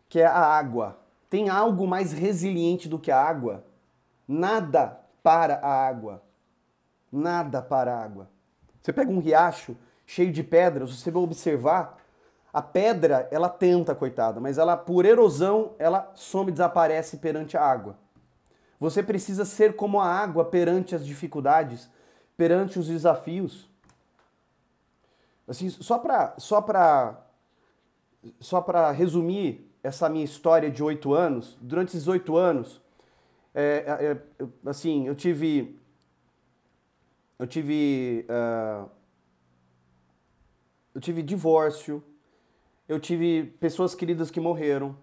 [0.08, 0.98] Que é a água.
[1.30, 3.64] Tem algo mais resiliente do que a água?
[4.28, 6.22] Nada para a água.
[7.10, 8.28] Nada para a água.
[8.80, 9.76] Você pega um riacho
[10.12, 11.96] cheio de pedras, você vai observar,
[12.52, 17.96] a pedra, ela tenta, coitada, mas ela, por erosão, ela some, desaparece perante a água.
[18.78, 21.88] Você precisa ser como a água perante as dificuldades,
[22.36, 23.70] perante os desafios.
[25.48, 27.18] Assim, só para só para
[28.38, 32.82] só para resumir essa minha história de oito anos, durante esses oito anos,
[33.54, 35.80] é, é, assim, eu tive
[37.38, 38.90] eu tive uh,
[40.94, 42.02] eu tive divórcio,
[42.88, 44.96] eu tive pessoas queridas que morreram,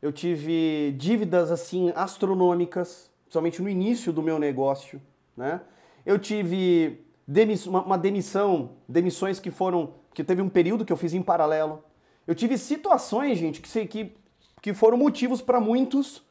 [0.00, 5.00] eu tive dívidas assim astronômicas, principalmente no início do meu negócio,
[5.36, 5.60] né?
[6.04, 10.96] Eu tive demiss uma, uma demissão, demissões que foram, que teve um período que eu
[10.96, 11.84] fiz em paralelo.
[12.26, 14.16] Eu tive situações, gente, que, que,
[14.60, 16.22] que foram motivos para muitos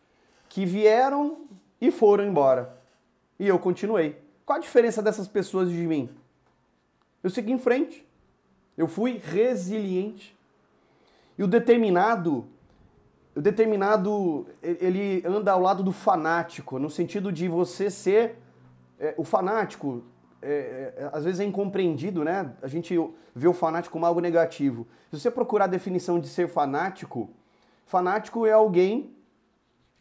[0.49, 1.45] que vieram
[1.79, 2.77] e foram embora.
[3.39, 4.21] E eu continuei.
[4.45, 6.09] Qual a diferença dessas pessoas de mim?
[7.23, 8.05] Eu segui em frente.
[8.77, 10.37] Eu fui resiliente.
[11.37, 12.45] E o determinado,
[13.35, 18.37] o determinado, ele anda ao lado do fanático, no sentido de você ser
[18.99, 20.03] é, o fanático.
[20.41, 22.53] É, é, às vezes é incompreendido, né?
[22.61, 22.97] A gente
[23.35, 24.87] vê o fanático como algo negativo.
[25.09, 27.29] Se você procurar a definição de ser fanático,
[27.85, 29.15] fanático é alguém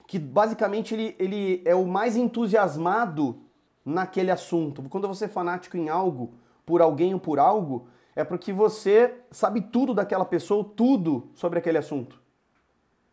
[0.07, 3.39] que basicamente ele, ele é o mais entusiasmado
[3.85, 4.83] naquele assunto.
[4.89, 6.35] Quando você é fanático em algo,
[6.67, 11.79] por alguém ou por algo, é porque você sabe tudo daquela pessoa, tudo sobre aquele
[11.79, 12.21] assunto.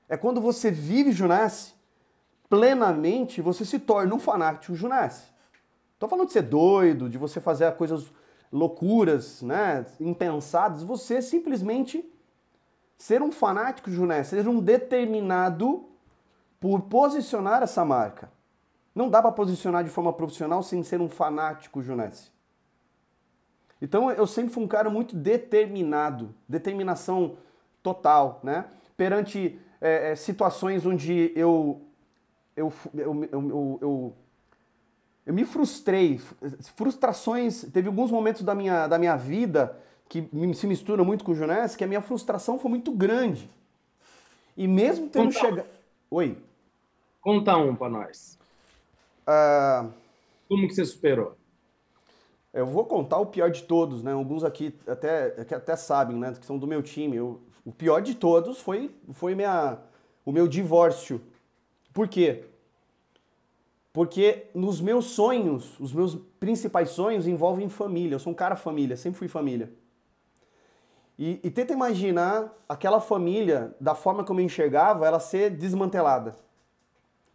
[0.09, 1.73] É quando você vive Junassi
[2.49, 5.31] plenamente, você se torna um fanático Junassi.
[5.99, 8.11] Tô falando de ser doido, de você fazer coisas
[8.51, 12.09] loucuras, né, impensadas, você simplesmente
[12.97, 15.85] ser um fanático Junassi, ser um determinado
[16.59, 18.31] por posicionar essa marca.
[18.95, 22.31] Não dá para posicionar de forma profissional sem ser um fanático Junassi.
[23.81, 27.37] Então eu sempre fui um cara muito determinado, determinação
[27.83, 28.65] total, né?
[28.95, 31.81] Perante é, é, situações onde eu
[32.55, 34.13] eu, eu, eu, eu,
[35.27, 36.19] eu me frustrei,
[36.75, 39.77] frustrações, teve alguns momentos da minha, da minha vida
[40.09, 43.47] que se misturam muito com o Junés, que a minha frustração foi muito grande.
[44.55, 45.67] E mesmo tendo chegado...
[46.09, 46.37] Oi?
[47.21, 48.39] Conta um para nós.
[49.27, 49.91] Uh...
[50.47, 51.35] Como que você superou?
[52.53, 54.13] Eu vou contar o pior de todos, né?
[54.13, 56.33] Alguns aqui até, até sabem, né?
[56.33, 57.17] Que são do meu time.
[57.17, 59.77] Eu, o pior de todos foi, foi minha,
[60.25, 61.21] o meu divórcio.
[61.93, 62.45] Por quê?
[63.91, 68.15] Porque nos meus sonhos, os meus principais sonhos envolvem família.
[68.15, 69.71] Eu sou um cara família, sempre fui família.
[71.17, 76.35] E, e tenta imaginar aquela família, da forma como eu enxergava, ela ser desmantelada.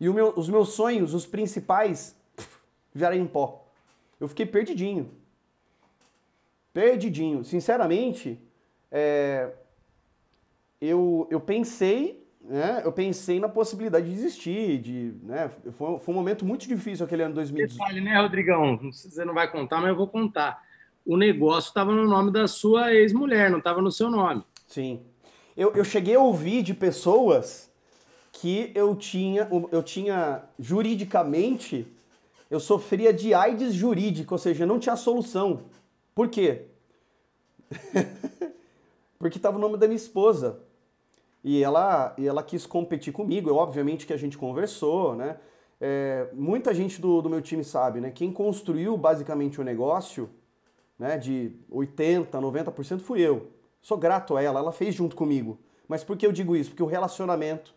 [0.01, 2.16] E meu, os meus sonhos, os principais,
[2.94, 3.62] viraram em pó.
[4.22, 5.11] Eu fiquei perdidinho.
[6.72, 7.42] Perdidinho.
[7.42, 8.40] Sinceramente,
[8.88, 9.50] é,
[10.80, 12.82] eu, eu pensei, né?
[12.85, 15.50] Eu pensei na possibilidade de desistir, de, né?
[15.72, 17.72] Foi, foi um momento muito difícil aquele ano 2018.
[17.76, 18.78] Detalhe, né, Rodrigão?
[18.92, 20.62] Você não vai contar, mas eu vou contar.
[21.04, 24.44] O negócio estava no nome da sua ex-mulher, não estava no seu nome.
[24.68, 25.02] Sim.
[25.56, 27.72] Eu, eu cheguei a ouvir de pessoas
[28.30, 31.88] que eu tinha, eu tinha juridicamente,
[32.52, 35.62] eu sofria de AIDS jurídico, ou seja, não tinha solução.
[36.14, 36.66] Por quê?
[39.18, 40.60] Porque estava o nome da minha esposa.
[41.42, 45.38] E ela, e ela quis competir comigo, é obviamente que a gente conversou, né?
[45.80, 48.10] É, muita gente do, do meu time sabe, né?
[48.10, 50.28] Quem construiu basicamente o negócio,
[50.98, 53.48] né, de 80, 90% fui eu.
[53.80, 55.58] Sou grato a ela, ela fez junto comigo.
[55.88, 56.68] Mas por que eu digo isso?
[56.68, 57.74] Porque o relacionamento,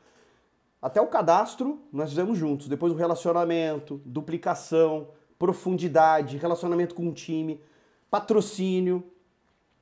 [0.85, 2.67] até o cadastro, nós fizemos juntos.
[2.67, 5.07] Depois o relacionamento, duplicação,
[5.39, 7.59] profundidade, relacionamento com o time,
[8.07, 9.03] patrocínio.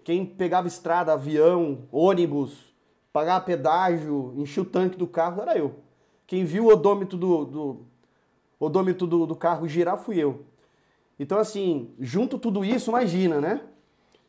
[0.01, 2.73] Quem pegava estrada, avião, ônibus,
[3.11, 5.75] pagava pedágio, enchia o tanque do carro, era eu.
[6.25, 7.85] Quem viu o odômetro do, do,
[8.57, 10.45] odômetro do, do carro girar fui eu.
[11.19, 13.59] Então, assim, junto tudo isso, imagina, né?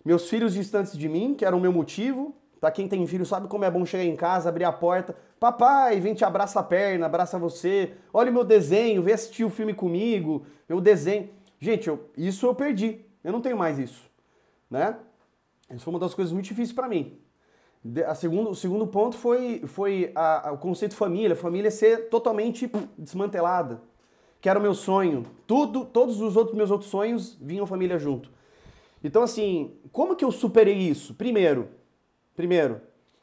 [0.05, 2.35] Meus filhos distantes de mim, que era o meu motivo.
[2.65, 2.71] Tá?
[2.71, 5.15] Quem tem filho sabe como é bom chegar em casa, abrir a porta.
[5.39, 7.93] Papai, vem te abraça a perna, abraça você.
[8.11, 10.47] Olha o meu desenho, vem assistir o filme comigo.
[10.67, 11.29] Meu desenho.
[11.61, 13.05] Gente, eu, isso eu perdi.
[13.23, 14.11] Eu não tenho mais isso.
[14.71, 14.97] Né?
[15.75, 17.19] Isso foi uma das coisas muito difíceis para mim.
[18.07, 21.37] A segundo, o segundo ponto foi, foi a, a, o conceito família.
[21.37, 23.83] Família ser totalmente desmantelada
[24.41, 25.27] que era o meu sonho.
[25.47, 28.31] Tudo, todos os outros meus outros sonhos vinham família junto.
[29.03, 31.13] Então assim, como que eu superei isso?
[31.13, 31.69] Primeiro,
[32.35, 32.81] primeiro,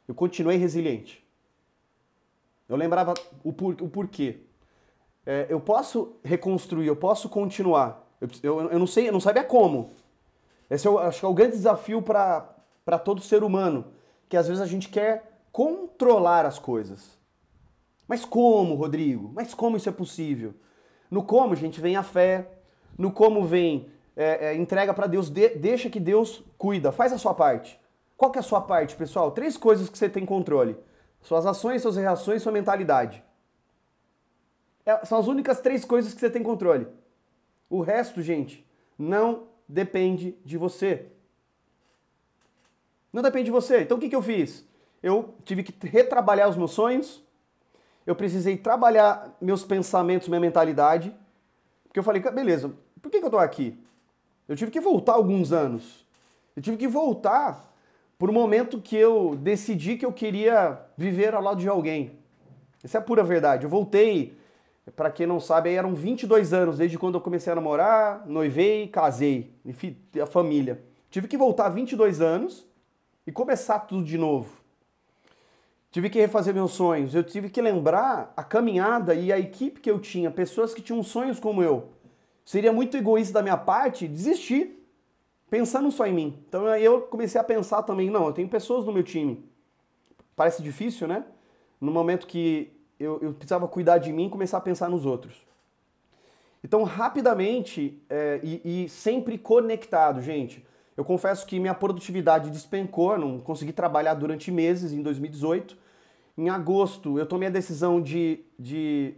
[0.08, 1.26] eu continuei resiliente.
[2.68, 4.40] Eu lembrava o, por, o porquê.
[5.26, 8.08] É, eu posso reconstruir, eu posso continuar.
[8.20, 9.92] Eu, eu, eu, não sei, eu não sabia como.
[10.70, 13.86] Esse é o, acho que é o grande desafio para todo ser humano,
[14.30, 17.18] que às vezes a gente quer controlar as coisas.
[18.08, 19.32] Mas como, Rodrigo?
[19.34, 20.54] Mas como isso é possível?
[21.10, 22.48] No como, gente, vem a fé.
[22.98, 27.18] No como vem é, é, entrega para Deus, de, deixa que Deus cuida, faz a
[27.18, 27.80] sua parte.
[28.22, 29.32] Qual que é a sua parte, pessoal?
[29.32, 30.78] Três coisas que você tem controle:
[31.24, 33.24] suas ações, suas reações, sua mentalidade.
[34.86, 36.86] É, são as únicas três coisas que você tem controle.
[37.68, 38.64] O resto, gente,
[38.96, 41.08] não depende de você.
[43.12, 43.82] Não depende de você.
[43.82, 44.64] Então o que, que eu fiz?
[45.02, 47.24] Eu tive que retrabalhar os meus sonhos,
[48.06, 51.12] eu precisei trabalhar meus pensamentos, minha mentalidade,
[51.86, 53.84] porque eu falei, beleza, por que, que eu tô aqui?
[54.48, 56.06] Eu tive que voltar alguns anos.
[56.56, 57.71] Eu tive que voltar
[58.22, 62.20] por um momento que eu decidi que eu queria viver ao lado de alguém.
[62.84, 63.64] Essa é a pura verdade.
[63.64, 64.38] Eu voltei,
[64.96, 69.52] para quem não sabe, eram 22 anos desde quando eu comecei a namorar, noivei, casei,
[70.22, 70.84] a família.
[71.10, 72.64] Tive que voltar 22 anos
[73.26, 74.62] e começar tudo de novo
[75.90, 79.92] tive que refazer meus sonhos, eu tive que lembrar a caminhada e a equipe que
[79.92, 81.90] eu tinha, pessoas que tinham sonhos como eu.
[82.46, 84.81] Seria muito egoísta da minha parte desistir,
[85.52, 86.44] pensando só em mim.
[86.48, 89.44] Então aí eu comecei a pensar também, não, eu tenho pessoas no meu time.
[90.34, 91.26] Parece difícil, né?
[91.80, 95.46] No momento que eu, eu precisava cuidar de mim, começar a pensar nos outros.
[96.64, 100.66] Então, rapidamente é, e, e sempre conectado, gente.
[100.96, 105.76] Eu confesso que minha produtividade despencou, não consegui trabalhar durante meses em 2018.
[106.38, 109.16] Em agosto, eu tomei a decisão de, de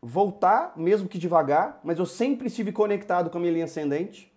[0.00, 4.32] voltar, mesmo que devagar, mas eu sempre estive conectado com a minha linha ascendente,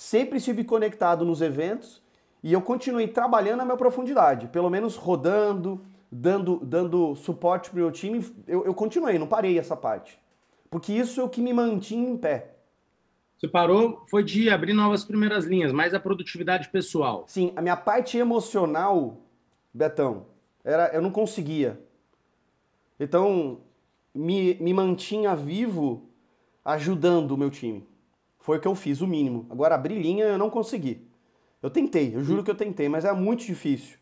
[0.00, 2.02] sempre estive conectado nos eventos
[2.42, 7.82] e eu continuei trabalhando na minha profundidade, pelo menos rodando, dando, dando suporte para o
[7.82, 8.24] meu time.
[8.48, 10.18] Eu, eu continuei, não parei essa parte,
[10.70, 12.54] porque isso é o que me mantinha em pé.
[13.36, 17.24] Você parou, foi de abrir novas primeiras linhas, mais a produtividade pessoal.
[17.26, 19.18] Sim, a minha parte emocional,
[19.72, 20.24] Betão,
[20.64, 21.78] era eu não conseguia.
[22.98, 23.60] Então,
[24.14, 26.08] me, me mantinha vivo
[26.64, 27.89] ajudando o meu time.
[28.40, 29.46] Foi o que eu fiz, o mínimo.
[29.50, 31.06] Agora, abrir linha eu não consegui.
[31.62, 33.98] Eu tentei, eu juro que eu tentei, mas é muito difícil.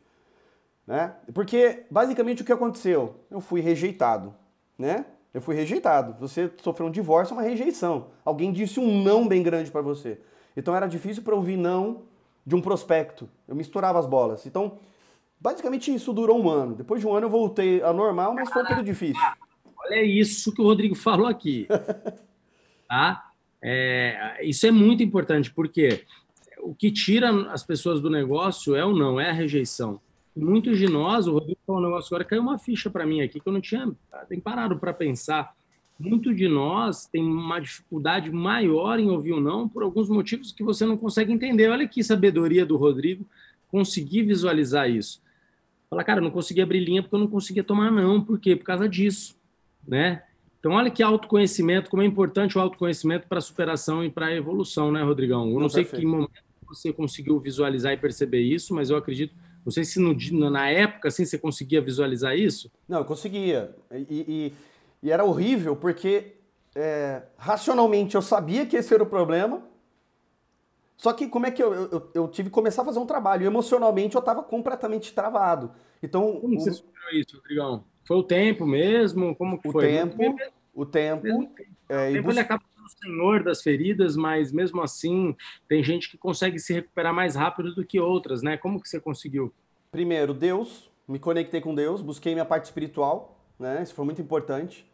[0.86, 1.14] Né?
[1.34, 3.16] Porque, basicamente, o que aconteceu?
[3.30, 4.34] Eu fui rejeitado,
[4.78, 5.04] né?
[5.34, 6.16] Eu fui rejeitado.
[6.20, 8.08] Você sofreu um divórcio, é uma rejeição.
[8.24, 10.18] Alguém disse um não bem grande para você.
[10.56, 12.02] Então era difícil para ouvir não
[12.44, 13.28] de um prospecto.
[13.46, 14.46] Eu misturava as bolas.
[14.46, 14.78] Então,
[15.38, 16.74] basicamente isso durou um ano.
[16.74, 19.22] Depois de um ano eu voltei ao normal, mas foi um período difícil.
[19.84, 21.68] Olha isso que o Rodrigo falou aqui.
[22.88, 23.27] tá?
[23.62, 26.04] É, isso é muito importante, porque
[26.60, 30.00] o que tira as pessoas do negócio é o não, é a rejeição
[30.38, 33.40] muitos de nós, o Rodrigo falou um negócio agora, caiu uma ficha para mim aqui
[33.40, 33.90] que eu não tinha
[34.28, 35.54] tem parado para pensar.
[35.98, 40.62] Muito de nós tem uma dificuldade maior em ouvir o não por alguns motivos que
[40.62, 41.68] você não consegue entender.
[41.68, 43.26] Olha que sabedoria do Rodrigo
[43.68, 45.20] conseguir visualizar isso.
[45.90, 48.22] Fala, cara, eu não conseguia abrir linha porque eu não conseguia tomar não.
[48.22, 48.54] Por quê?
[48.54, 49.36] Por causa disso,
[49.86, 50.22] né?
[50.58, 54.34] Então, olha que autoconhecimento, como é importante o autoconhecimento para a superação e para a
[54.34, 55.50] evolução, né, Rodrigão?
[55.50, 56.02] Eu não, sei perfeito.
[56.02, 59.34] que momento você conseguiu visualizar e perceber isso, mas eu acredito
[59.64, 62.70] Não sei se no, na época assim, você conseguia visualizar isso.
[62.88, 63.74] Não, eu conseguia.
[63.92, 64.52] E, e,
[65.02, 66.34] e era horrível porque
[66.74, 69.62] é, racionalmente eu sabia que esse era o problema.
[70.96, 73.46] Só que como é que eu, eu, eu tive que começar a fazer um trabalho?
[73.46, 75.70] Emocionalmente eu estava completamente travado.
[76.02, 77.84] Então, como o, você superou isso, Rodrigão?
[78.08, 79.36] Foi o tempo mesmo?
[79.36, 79.86] Como o foi?
[79.86, 80.34] Tempo,
[80.74, 81.26] o tempo.
[81.86, 85.36] É, o tempo ele acaba sendo o senhor das feridas, mas mesmo assim
[85.68, 88.56] tem gente que consegue se recuperar mais rápido do que outras, né?
[88.56, 89.52] Como que você conseguiu?
[89.92, 90.88] Primeiro, Deus.
[91.06, 93.82] Me conectei com Deus, busquei minha parte espiritual, né?
[93.82, 94.86] Isso foi muito importante.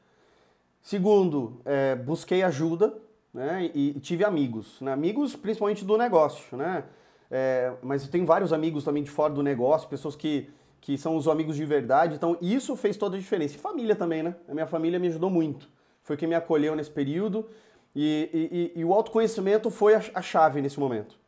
[0.83, 2.97] Segundo, é, busquei ajuda,
[3.33, 3.71] né?
[3.75, 4.93] E, e tive amigos, né?
[4.93, 6.85] Amigos principalmente do negócio, né?
[7.31, 10.51] É, mas eu tenho vários amigos também de fora do negócio, pessoas que
[10.85, 12.15] que são os amigos de verdade.
[12.15, 13.55] Então, isso fez toda a diferença.
[13.55, 14.35] E família também, né?
[14.47, 15.67] A minha família me ajudou muito.
[16.03, 17.49] Foi quem me acolheu nesse período.
[17.97, 21.19] E, e, e o autoconhecimento foi a, a, chave nesse momento.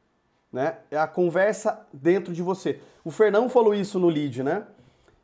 [0.53, 0.77] Né?
[0.91, 2.81] É a conversa dentro de você.
[3.03, 4.65] O Fernão falou isso no lead, né?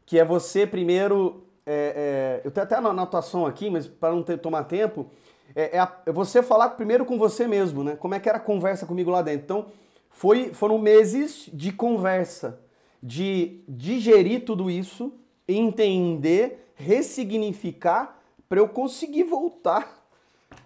[0.06, 1.44] Que é você primeiro.
[1.66, 5.10] É, é, eu tenho até a anotação aqui, mas para não ter, tomar tempo.
[5.54, 7.96] É, é, a, é, você falar primeiro com você mesmo, né?
[7.96, 9.44] Como é que era a conversa comigo lá dentro.
[9.44, 9.66] Então,
[10.08, 12.61] foi, foram meses de conversa
[13.02, 15.12] de digerir tudo isso,
[15.48, 20.06] entender, ressignificar para eu conseguir voltar,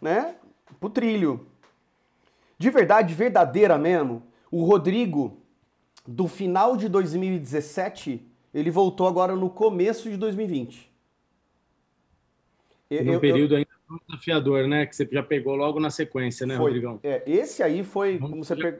[0.01, 0.35] né,
[0.79, 1.47] pro trilho.
[2.59, 5.39] De verdade, verdadeira mesmo, o Rodrigo
[6.07, 8.23] do final de 2017,
[8.53, 10.91] ele voltou agora no começo de 2020.
[12.89, 13.71] Eu, um período eu, ainda
[14.07, 14.87] desafiador, né?
[14.87, 17.01] Que você já pegou logo na sequência, né, foi, Rodrigão?
[17.03, 18.79] É, esse aí foi, como você per...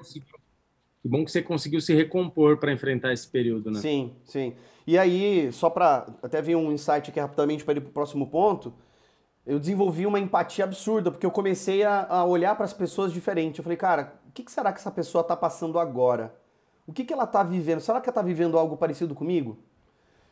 [1.07, 3.79] Que bom que você conseguiu se recompor para enfrentar esse período, né?
[3.79, 4.57] Sim, sim.
[4.85, 8.27] E aí, só para até vir um insight aqui rapidamente para ir para o próximo
[8.27, 8.75] ponto,
[9.47, 13.59] eu desenvolvi uma empatia absurda, porque eu comecei a, a olhar para as pessoas diferente.
[13.59, 16.35] Eu falei, cara, o que, que será que essa pessoa está passando agora?
[16.89, 17.79] O que, que ela está vivendo?
[17.79, 19.59] Será que ela está vivendo algo parecido comigo?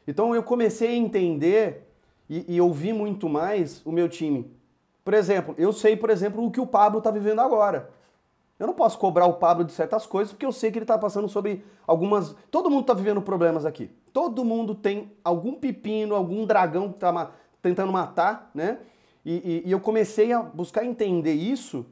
[0.08, 1.88] Então eu comecei a entender
[2.28, 4.50] e, e ouvir muito mais o meu time.
[5.04, 7.90] Por exemplo, eu sei, por exemplo, o que o Pablo está vivendo agora.
[8.58, 10.96] Eu não posso cobrar o Pablo de certas coisas porque eu sei que ele está
[10.96, 12.36] passando sobre algumas.
[12.50, 13.90] Todo mundo está vivendo problemas aqui.
[14.12, 18.78] Todo mundo tem algum pepino, algum dragão que está tentando matar, né?
[19.24, 21.84] E, e, e, eu comecei a buscar entender isso.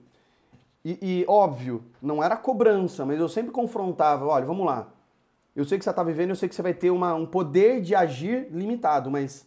[0.84, 4.88] E, e, óbvio, não era cobrança, mas eu sempre confrontava: olha, vamos lá.
[5.56, 7.80] Eu sei que você está vivendo, eu sei que você vai ter uma, um poder
[7.80, 9.46] de agir limitado, mas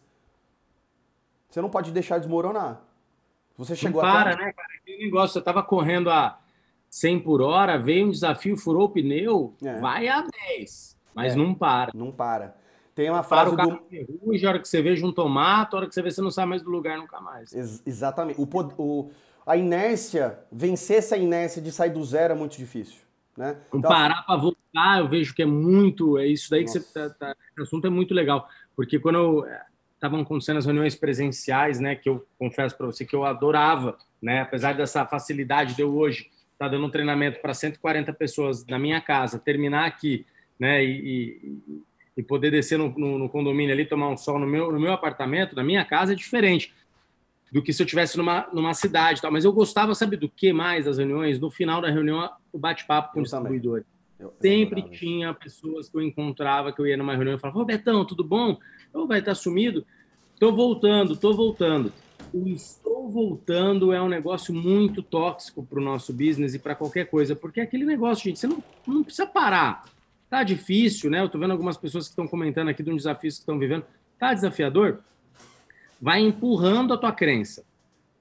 [1.50, 2.82] você não pode deixar desmoronar.
[3.58, 4.46] Você chegou não para, até...
[4.46, 4.70] né, cara?
[4.82, 6.40] Aquele negócio, você estava correndo a
[6.96, 9.78] 100 por hora, veio um desafio, furou o pneu, é.
[9.82, 10.26] vai a
[10.58, 11.36] 10, mas é.
[11.36, 11.92] não para.
[11.94, 12.56] Não para.
[12.96, 13.90] Tem uma frase para o carro do...
[13.90, 16.32] ferrugem, a hora que você veja um tomate, a hora que você vê, você não
[16.32, 17.52] sai mais do lugar nunca mais.
[17.52, 18.40] Ex exatamente.
[18.40, 19.12] O, o,
[19.46, 23.02] a inércia, vencer essa inércia de sair do zero é muito difícil.
[23.36, 23.58] Né?
[23.74, 26.18] Então, parar para voltar, eu vejo que é muito.
[26.18, 26.80] É isso daí Nossa.
[26.80, 28.48] que você tá, tá, O assunto é muito legal.
[28.74, 29.46] Porque quando
[29.96, 31.94] estavam acontecendo as reuniões presenciais, né?
[31.94, 34.44] Que eu confesso para você que eu adorava, né?
[34.44, 39.02] Apesar dessa facilidade de eu hoje tá dando um treinamento para 140 pessoas na minha
[39.02, 40.26] casa, terminar aqui,
[40.60, 40.90] né, e,
[41.38, 41.84] e,
[42.18, 44.94] e poder descer no, no, no, condomínio ali, tomar um sol no meu, no meu
[44.94, 46.74] apartamento, na minha casa, é diferente
[47.52, 49.32] do que se eu tivesse numa, numa cidade, tal.
[49.32, 51.40] Mas eu gostava, sabe do que mais das reuniões?
[51.40, 53.84] No final da reunião, o bate-papo com o distribuidor.
[54.20, 57.60] Eu, eu Sempre tinha pessoas que eu encontrava, que eu ia numa reunião e falava,
[57.60, 58.58] ô Betão, tudo bom?
[58.94, 59.86] Eu vai estar sumido?
[60.40, 61.94] Tô voltando, tô voltando
[62.34, 67.06] o estou voltando é um negócio muito tóxico para o nosso business e para qualquer
[67.10, 69.86] coisa, porque é aquele negócio, gente, você não, não precisa parar.
[70.30, 71.22] Tá difícil, né?
[71.22, 73.86] Eu tô vendo algumas pessoas que estão comentando aqui de um desafio que estão vivendo.
[74.18, 75.00] Tá desafiador?
[76.02, 77.64] Vai empurrando a tua crença.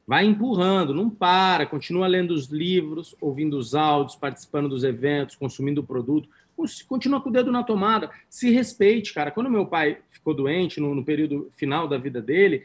[0.06, 5.80] Vai empurrando, não para, continua lendo os livros, ouvindo os áudios, participando dos eventos, consumindo
[5.80, 6.28] o produto,
[6.86, 9.30] continua com o dedo na tomada, se respeite, cara.
[9.30, 12.64] Quando meu pai ficou doente, no, no período final da vida dele,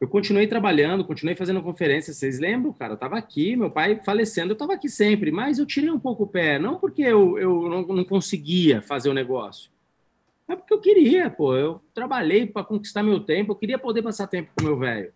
[0.00, 2.16] eu continuei trabalhando, continuei fazendo conferências.
[2.16, 2.92] Vocês lembram, cara?
[2.92, 6.24] Eu estava aqui, meu pai falecendo, eu estava aqui sempre, mas eu tirei um pouco
[6.24, 9.70] o pé, não porque eu, eu não, não conseguia fazer o negócio,
[10.48, 11.56] é porque eu queria, pô.
[11.56, 15.12] Eu trabalhei para conquistar meu tempo, eu queria poder passar tempo com meu velho,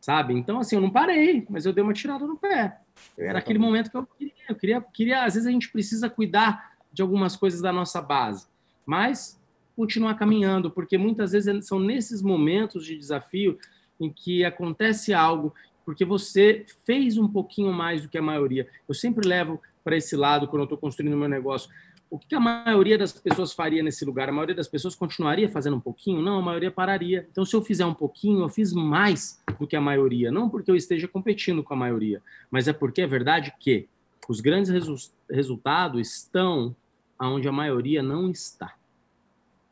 [0.00, 0.34] sabe?
[0.34, 2.78] Então, assim, eu não parei, mas eu dei uma tirada no pé.
[3.16, 5.24] Era aquele momento que eu queria, eu queria, queria.
[5.24, 8.46] Às vezes a gente precisa cuidar de algumas coisas da nossa base,
[8.86, 9.38] mas
[9.76, 13.58] continuar caminhando, porque muitas vezes são nesses momentos de desafio
[14.00, 15.54] em que acontece algo
[15.88, 18.68] porque você fez um pouquinho mais do que a maioria.
[18.86, 21.70] Eu sempre levo para esse lado quando eu estou construindo meu negócio.
[22.10, 24.28] O que a maioria das pessoas faria nesse lugar?
[24.28, 26.20] A maioria das pessoas continuaria fazendo um pouquinho?
[26.20, 27.26] Não, a maioria pararia.
[27.30, 30.30] Então, se eu fizer um pouquinho, eu fiz mais do que a maioria.
[30.30, 33.88] Não porque eu esteja competindo com a maioria, mas é porque é verdade que
[34.28, 34.94] os grandes resu
[35.30, 36.76] resultados estão
[37.18, 38.74] onde a maioria não está.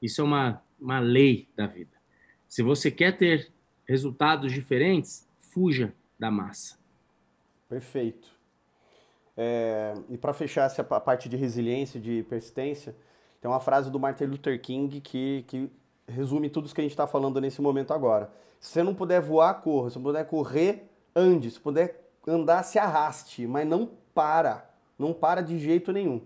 [0.01, 1.95] Isso é uma, uma lei da vida.
[2.49, 3.53] Se você quer ter
[3.87, 6.77] resultados diferentes, fuja da massa.
[7.69, 8.29] Perfeito.
[9.37, 12.97] É, e para fechar essa parte de resiliência, de persistência,
[13.41, 15.71] tem uma frase do Martin Luther King que, que
[16.09, 18.31] resume tudo isso que a gente está falando nesse momento agora.
[18.59, 19.91] Se você não puder voar, corra.
[19.91, 21.51] Se não puder correr, ande.
[21.51, 23.47] Se puder andar, se arraste.
[23.47, 24.69] Mas não para.
[24.99, 26.23] Não para de jeito nenhum.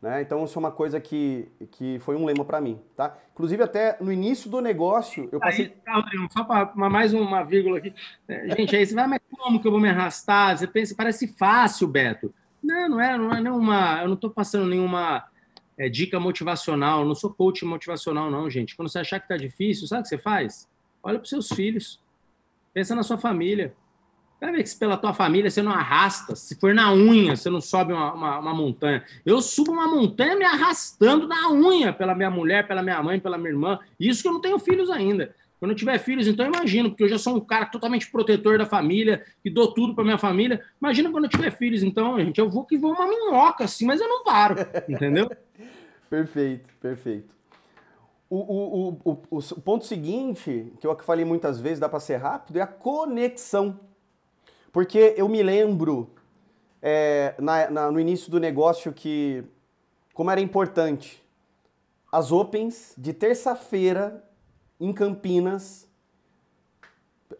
[0.00, 0.22] Né?
[0.22, 3.18] Então isso é uma coisa que, que foi um lema para mim, tá?
[3.32, 5.74] Inclusive até no início do negócio eu passei.
[5.86, 7.92] Aí, só para mais uma vírgula aqui,
[8.28, 10.56] é, gente, aí você vai, mas como que eu vou me arrastar?
[10.56, 12.32] Você pensa, parece fácil, Beto.
[12.62, 15.28] Não, não é, não é nenhuma, eu não estou passando nenhuma
[15.76, 18.76] é, dica motivacional, não sou coach motivacional não, gente.
[18.76, 20.68] Quando você achar que tá difícil, sabe o que você faz?
[21.02, 22.00] Olha para seus filhos,
[22.72, 23.74] pensa na sua família.
[24.40, 27.50] Vai ver que se pela tua família você não arrasta, se for na unha, você
[27.50, 29.02] não sobe uma, uma, uma, montanha.
[29.26, 33.36] Eu subo uma montanha me arrastando na unha pela minha mulher, pela minha mãe, pela
[33.36, 33.80] minha irmã.
[33.98, 35.34] Isso que eu não tenho filhos ainda.
[35.58, 38.64] Quando eu tiver filhos, então imagino, porque eu já sou um cara totalmente protetor da
[38.64, 40.62] família, que dou tudo para minha família.
[40.80, 44.00] Imagina quando eu tiver filhos, então, gente, eu vou que vou uma minhoca assim, mas
[44.00, 44.54] eu não paro,
[44.88, 45.28] entendeu?
[46.08, 47.34] perfeito, perfeito.
[48.30, 52.58] O, o, o, o ponto seguinte, que eu falei muitas vezes, dá para ser rápido,
[52.58, 53.80] é a conexão
[54.72, 56.10] porque eu me lembro
[56.82, 59.44] é, na, na, no início do negócio que,
[60.14, 61.22] como era importante,
[62.10, 64.24] as Opens de terça-feira
[64.80, 65.86] em Campinas.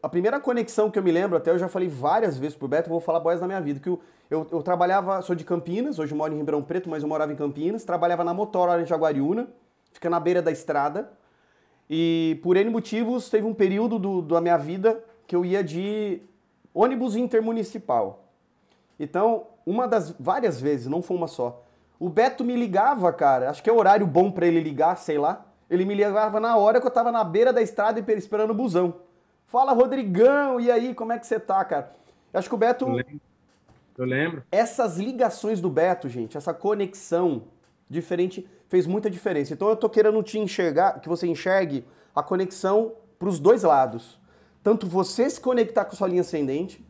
[0.02, 2.90] A primeira conexão que eu me lembro, até eu já falei várias vezes pro Beto,
[2.90, 4.00] vou falar boas na minha vida, que eu,
[4.30, 7.36] eu, eu, trabalhava, sou de Campinas, hoje moro em Ribeirão Preto, mas eu morava em
[7.36, 9.48] Campinas, trabalhava na Motor em Jaguariúna,
[9.92, 11.10] fica na beira da estrada,
[11.88, 16.20] e por N motivos teve um período do, da minha vida que eu ia de
[16.78, 18.24] ônibus intermunicipal.
[19.00, 21.64] Então, uma das várias vezes, não foi uma só.
[21.98, 25.44] O Beto me ligava, cara, acho que é horário bom para ele ligar, sei lá.
[25.68, 28.94] Ele me ligava na hora que eu tava na beira da estrada esperando o busão.
[29.46, 31.92] Fala, Rodrigão, e aí, como é que você tá, cara?
[32.32, 32.86] Acho que o Beto.
[32.86, 33.20] Eu lembro.
[33.96, 34.44] Eu lembro.
[34.52, 37.42] Essas ligações do Beto, gente, essa conexão
[37.90, 39.52] diferente fez muita diferença.
[39.52, 44.18] Então eu tô querendo te enxergar, que você enxergue a conexão para os dois lados
[44.68, 46.84] tanto você se conectar com sua linha ascendente,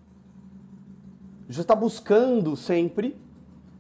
[1.49, 3.17] já está buscando sempre,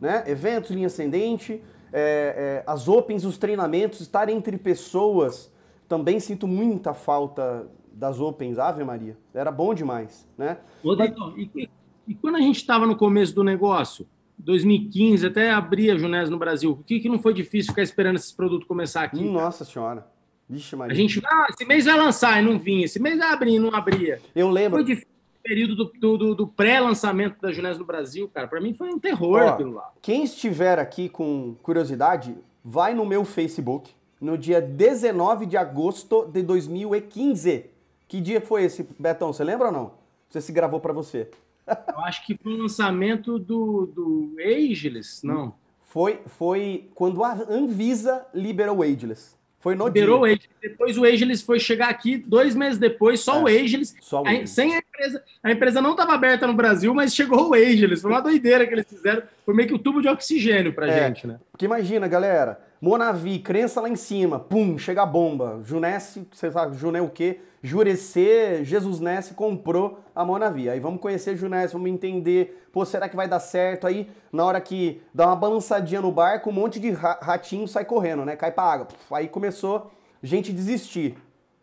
[0.00, 0.22] né?
[0.28, 1.60] Eventos, linha ascendente,
[1.92, 5.52] é, é, as opens, os treinamentos, estar entre pessoas.
[5.88, 9.18] Também sinto muita falta das opens, Ave Maria.
[9.34, 10.58] Era bom demais, né?
[10.84, 11.12] Ô, Mas...
[11.36, 11.68] e,
[12.06, 14.06] e, quando a gente estava no começo do negócio,
[14.38, 18.14] 2015, até abrir a Junés no Brasil, o que, que não foi difícil ficar esperando
[18.14, 19.24] esses produtos começar aqui?
[19.24, 19.72] Nossa cara?
[19.72, 20.17] Senhora.
[20.48, 20.94] Vixe, Maria.
[20.94, 23.58] A gente, ah, esse mês vai lançar e não vinha, esse mês vai abrir e
[23.58, 24.20] não abria.
[24.34, 24.78] Eu lembro.
[24.78, 28.48] Foi difícil o período do, do, do pré-lançamento da Junés no Brasil, cara.
[28.48, 29.92] Para mim foi um terror Ó, aquilo lá.
[30.00, 32.34] Quem estiver aqui com curiosidade,
[32.64, 33.90] vai no meu Facebook
[34.20, 37.66] no dia 19 de agosto de 2015.
[38.06, 39.32] Que dia foi esse, Betão?
[39.32, 39.92] Você lembra ou não?
[40.28, 41.30] Você se gravou para você.
[41.66, 45.54] Eu acho que foi o lançamento do, do Ageless, não.
[45.84, 49.37] Foi, foi quando a Anvisa liberou o Ageless.
[49.60, 50.36] Foi no Liberou dia.
[50.36, 50.60] o.
[50.62, 53.96] Depois o Ageless foi chegar aqui, dois meses depois, só é, o Ageless.
[54.00, 54.54] Só o Ageless.
[54.54, 55.22] sem a empresa.
[55.42, 58.02] A empresa não estava aberta no Brasil, mas chegou o Ageless.
[58.02, 59.22] Foi uma doideira que eles fizeram.
[59.44, 61.40] Foi meio que o tubo de oxigênio pra é, gente, né?
[61.50, 62.67] Porque imagina, galera.
[62.80, 65.60] Monavi, crença lá em cima, pum, chega a bomba.
[65.64, 67.40] Junesse, você sabe, Juné o quê?
[67.60, 70.70] Jurecer, Jesus Nesse comprou a Monavi.
[70.70, 73.86] Aí vamos conhecer Junesse, vamos entender, pô, será que vai dar certo?
[73.86, 78.24] Aí, na hora que dá uma balançadinha no barco, um monte de ratinho sai correndo,
[78.24, 78.36] né?
[78.36, 78.88] Cai pra água.
[79.10, 79.90] Aí começou
[80.22, 81.16] gente desistir.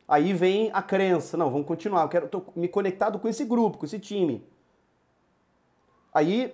[0.07, 3.77] Aí vem a crença, não, vamos continuar, eu quero tô me conectado com esse grupo,
[3.77, 4.45] com esse time.
[6.13, 6.53] Aí,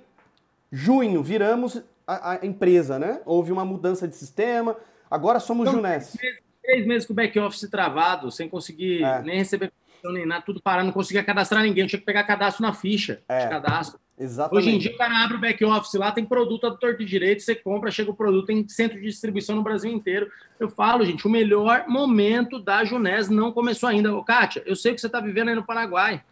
[0.71, 3.21] junho, viramos a, a empresa, né?
[3.25, 4.75] Houve uma mudança de sistema,
[5.09, 6.13] agora somos então, Junés.
[6.13, 9.21] Três, três meses com o back-office travado, sem conseguir é.
[9.21, 9.71] nem receber
[10.09, 13.43] nem nada, tudo parado, não conseguia cadastrar ninguém, tinha que pegar cadastro na ficha é.
[13.43, 13.99] de cadastro.
[14.17, 14.67] Exatamente.
[14.67, 17.41] Hoje em dia o cara abre o back-office lá, tem produto a torto de direito,
[17.41, 20.29] você compra, chega o produto, tem centro de distribuição no Brasil inteiro.
[20.59, 24.15] Eu falo, gente, o melhor momento da Junés não começou ainda.
[24.15, 26.23] Ô, Kátia, eu sei que você está vivendo aí no Paraguai.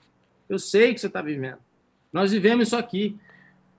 [0.48, 1.58] Eu sei que você está vivendo.
[2.14, 3.18] Nós vivemos isso aqui.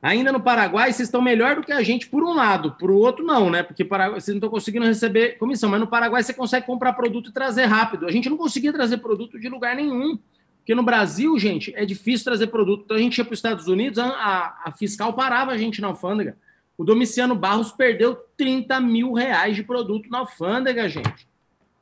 [0.03, 3.25] Ainda no Paraguai, vocês estão melhor do que a gente por um lado, por outro
[3.25, 3.63] não, né?
[3.63, 7.29] Porque Paraguai, vocês não estão conseguindo receber comissão, mas no Paraguai você consegue comprar produto
[7.29, 8.07] e trazer rápido.
[8.07, 10.19] A gente não conseguia trazer produto de lugar nenhum.
[10.61, 12.85] Porque no Brasil, gente, é difícil trazer produto.
[12.85, 15.89] Então a gente ia para os Estados Unidos, a, a, fiscal parava a gente na
[15.89, 16.37] alfândega.
[16.79, 21.29] O Domiciano Barros perdeu 30 mil reais de produto na alfândega, gente.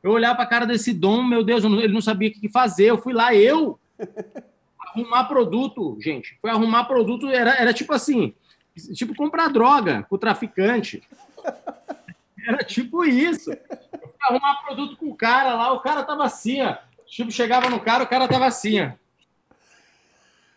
[0.03, 2.87] Eu olhava para a cara desse Dom, meu Deus, ele não sabia o que fazer.
[2.87, 3.79] Eu fui lá, eu
[4.99, 6.39] arrumar produto, gente.
[6.41, 8.35] Foi arrumar produto, era, era tipo assim,
[8.95, 11.03] tipo comprar droga com o traficante.
[12.47, 13.51] Era tipo isso.
[14.23, 16.77] arrumar produto com o cara lá, o cara tava assim, ó.
[17.07, 18.93] Tipo, chegava no cara, o cara tava assim, ó.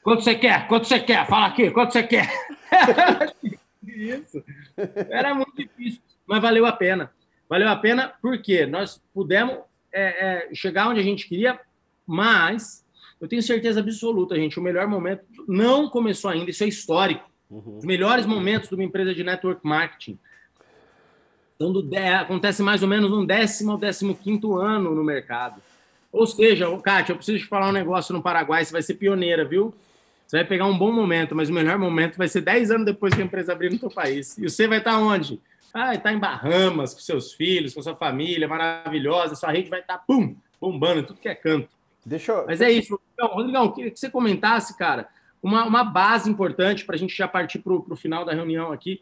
[0.04, 0.68] Quanto você quer?
[0.68, 1.28] Quanto você quer?
[1.28, 2.30] Fala aqui, quanto você quer?
[3.86, 4.44] Isso.
[5.10, 7.12] Era muito difícil, mas valeu a pena.
[7.48, 9.60] Valeu a pena porque nós pudemos
[9.92, 11.60] é, é, chegar onde a gente queria,
[12.08, 12.81] mas
[13.22, 17.30] eu tenho certeza absoluta, gente, o melhor momento não começou ainda, isso é histórico.
[17.50, 17.78] Uhum.
[17.78, 20.18] Os melhores momentos de uma empresa de network marketing
[21.62, 21.88] então, do,
[22.20, 25.62] acontece mais ou menos um décimo ao décimo quinto ano no mercado.
[26.12, 29.46] Ou seja, Kátia, eu preciso te falar um negócio no Paraguai, você vai ser pioneira,
[29.46, 29.72] viu?
[30.26, 33.14] Você vai pegar um bom momento, mas o melhor momento vai ser 10 anos depois
[33.14, 34.36] que a empresa abrir no seu país.
[34.40, 35.40] E você vai estar onde?
[35.72, 40.00] Ah, está em Bahamas, com seus filhos, com sua família maravilhosa, sua rede vai estar,
[40.00, 41.70] pum, bombando, tudo que é canto.
[42.06, 42.46] Deixa eu...
[42.46, 43.00] Mas é isso.
[43.14, 45.08] Então, Rodrigão, queria que você comentasse, cara,
[45.42, 49.02] uma, uma base importante para a gente já partir para o final da reunião aqui.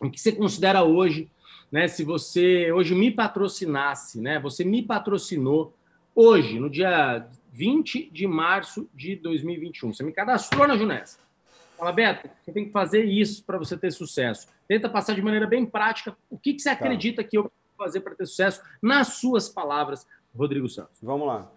[0.00, 1.30] O que você considera hoje
[1.72, 1.88] né?
[1.88, 4.38] Se você hoje me patrocinasse, né?
[4.40, 5.74] Você me patrocinou
[6.14, 9.94] hoje, no dia 20 de março de 2021.
[9.94, 11.18] Você me cadastrou na Junessa.
[11.78, 14.46] Fala, Beto, você tem que fazer isso para você ter sucesso.
[14.68, 16.74] Tenta passar de maneira bem prática o que, que você tá.
[16.74, 20.06] acredita que eu vou fazer para ter sucesso, nas suas palavras,
[20.36, 20.98] Rodrigo Santos.
[21.02, 21.50] Vamos lá.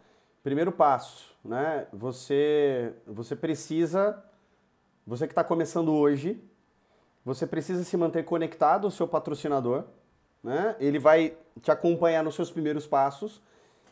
[0.46, 1.88] Primeiro passo, né?
[1.92, 4.24] Você, você precisa,
[5.06, 6.42] você que está começando hoje,
[7.26, 9.84] você precisa se manter conectado ao seu patrocinador
[10.46, 10.76] né?
[10.80, 13.42] Ele vai te acompanhar nos seus primeiros passos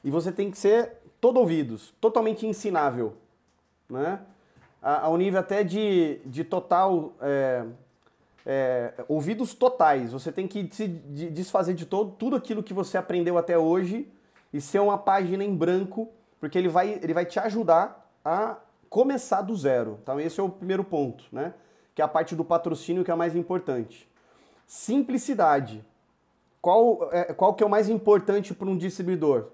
[0.04, 3.18] e você tem que ser todo ouvidos, totalmente ensinável,
[3.90, 4.20] né?
[4.80, 7.66] Ao nível até de, de total é,
[8.46, 10.12] é, ouvidos totais.
[10.12, 14.08] Você tem que se desfazer de todo, tudo aquilo que você aprendeu até hoje
[14.54, 16.12] e ser uma página em branco,
[16.44, 18.58] porque ele vai, ele vai te ajudar a
[18.90, 19.98] começar do zero.
[20.04, 21.54] Então esse é o primeiro ponto, né?
[21.96, 24.12] Que é a parte do patrocínio que é a mais importante.
[24.68, 25.86] Simplicidade
[26.62, 29.52] qual, é, qual que é o mais importante para um distribuidor?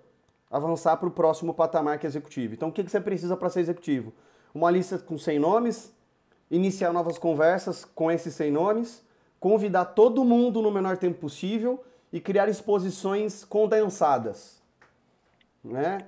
[0.50, 2.56] Avançar para o próximo patamar que é executivo.
[2.56, 4.12] Então, o que, que você precisa para ser executivo?
[4.52, 5.94] Uma lista com 100 nomes,
[6.50, 9.04] iniciar novas conversas com esses 100 nomes,
[9.40, 14.59] convidar todo mundo no menor tempo possível e criar exposições condensadas.
[15.64, 16.00] Né?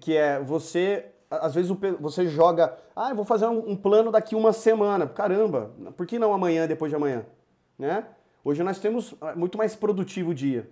[0.00, 1.70] Que é você, às vezes
[2.00, 5.06] você joga, ah, eu vou fazer um plano daqui uma semana.
[5.06, 7.26] Caramba, por que não amanhã, depois de amanhã?
[7.78, 8.04] Né?
[8.44, 10.68] Hoje nós temos ah, muito mais produtivo o dia.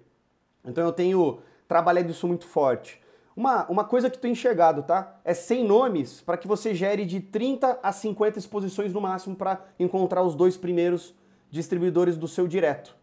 [0.65, 3.03] Então eu tenho trabalhado isso muito forte.
[3.37, 5.21] Uma, uma coisa que tu enxergado, tá?
[5.25, 9.61] É 100 nomes para que você gere de 30 a 50 exposições no máximo para
[9.79, 11.13] encontrar os dois primeiros
[11.51, 12.97] distribuidores do seu direto.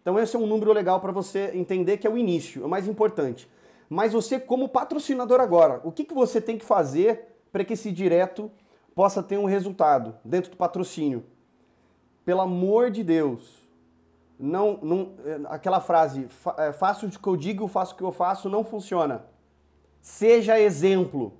[0.00, 2.68] Então esse é um número legal para você entender que é o início, é o
[2.68, 3.48] mais importante.
[3.88, 7.90] Mas você como patrocinador agora, o que, que você tem que fazer para que esse
[7.90, 8.50] direto
[8.94, 11.24] possa ter um resultado dentro do patrocínio?
[12.24, 13.66] Pelo amor de Deus,
[14.38, 16.28] não, não é, aquela frase,
[16.58, 19.24] é, faço o que eu digo, faço o que eu faço, não funciona.
[20.00, 21.32] Seja exemplo.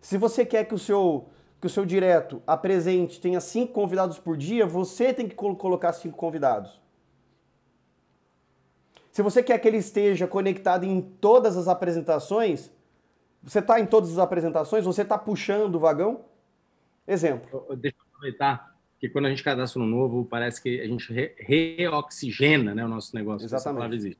[0.00, 1.26] Se você quer que o seu
[1.60, 6.16] que o seu direto apresente tenha cinco convidados por dia, você tem que colocar cinco
[6.16, 6.80] convidados.
[9.18, 12.70] Se você quer que ele esteja conectado em todas as apresentações,
[13.42, 16.24] você está em todas as apresentações, você está puxando o vagão?
[17.04, 17.66] Exemplo.
[17.76, 21.34] Deixa eu aproveitar que quando a gente cadastra um novo, parece que a gente re
[21.36, 23.44] reoxigena né, o nosso negócio.
[23.44, 24.16] Exatamente.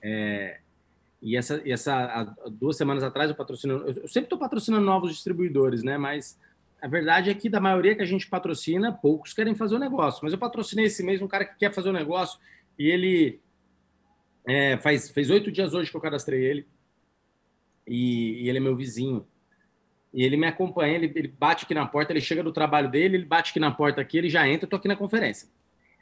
[0.00, 0.60] É,
[1.20, 5.82] e essa, e essa duas semanas atrás eu patrocino, eu sempre estou patrocinando novos distribuidores,
[5.82, 5.98] né?
[5.98, 6.40] Mas
[6.80, 10.20] a verdade é que da maioria que a gente patrocina, poucos querem fazer o negócio.
[10.22, 12.40] Mas eu patrocinei esse mês um cara que quer fazer o negócio
[12.78, 13.42] e ele
[14.48, 16.66] é, faz fez oito dias hoje que eu cadastrei ele
[17.86, 19.26] e, e ele é meu vizinho.
[20.12, 23.16] E ele me acompanha, ele, ele, bate aqui na porta, ele chega do trabalho dele,
[23.16, 25.48] ele bate aqui na porta aqui, ele já entra, eu tô aqui na conferência.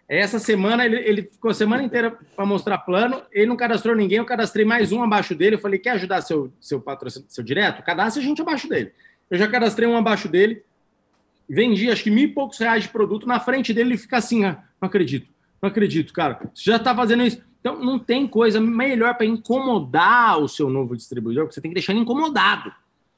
[0.08, 4.18] Essa semana, ele, ele ficou a semana inteira para mostrar plano, ele não cadastrou ninguém,
[4.18, 7.82] eu cadastrei mais um abaixo dele, eu falei, quer ajudar seu, seu patrocínio, seu direto?
[7.82, 8.92] Cadastre a gente abaixo dele.
[9.28, 10.62] Eu já cadastrei um abaixo dele,
[11.48, 14.44] vendi acho que mil e poucos reais de produto, na frente dele ele fica assim,
[14.44, 15.28] ah, não acredito,
[15.60, 17.44] não acredito, cara, você já está fazendo isso.
[17.66, 21.74] Então, não tem coisa melhor para incomodar o seu novo distribuidor, porque você tem que
[21.74, 22.72] deixar ele incomodado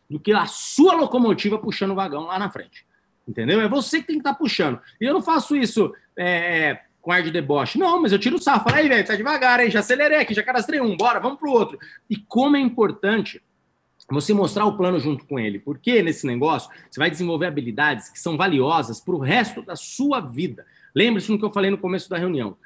[0.08, 2.86] do que a sua locomotiva puxando o vagão lá na frente.
[3.28, 3.60] Entendeu?
[3.60, 4.80] É você que tem que estar tá puxando.
[4.98, 7.78] E eu não faço isso é, é, com ar de deboche.
[7.78, 8.64] Não, mas eu tiro o sarro.
[8.64, 9.70] Falo, aí, velho, tá devagar, hein?
[9.70, 11.78] Já acelerei aqui, já cadastrei um, bora, vamos pro outro.
[12.08, 13.42] E como é importante
[14.10, 15.58] você mostrar o plano junto com ele.
[15.58, 20.20] Porque nesse negócio você vai desenvolver habilidades que são valiosas para o resto da sua
[20.20, 20.64] vida.
[20.94, 22.56] Lembre-se do que eu falei no começo da reunião.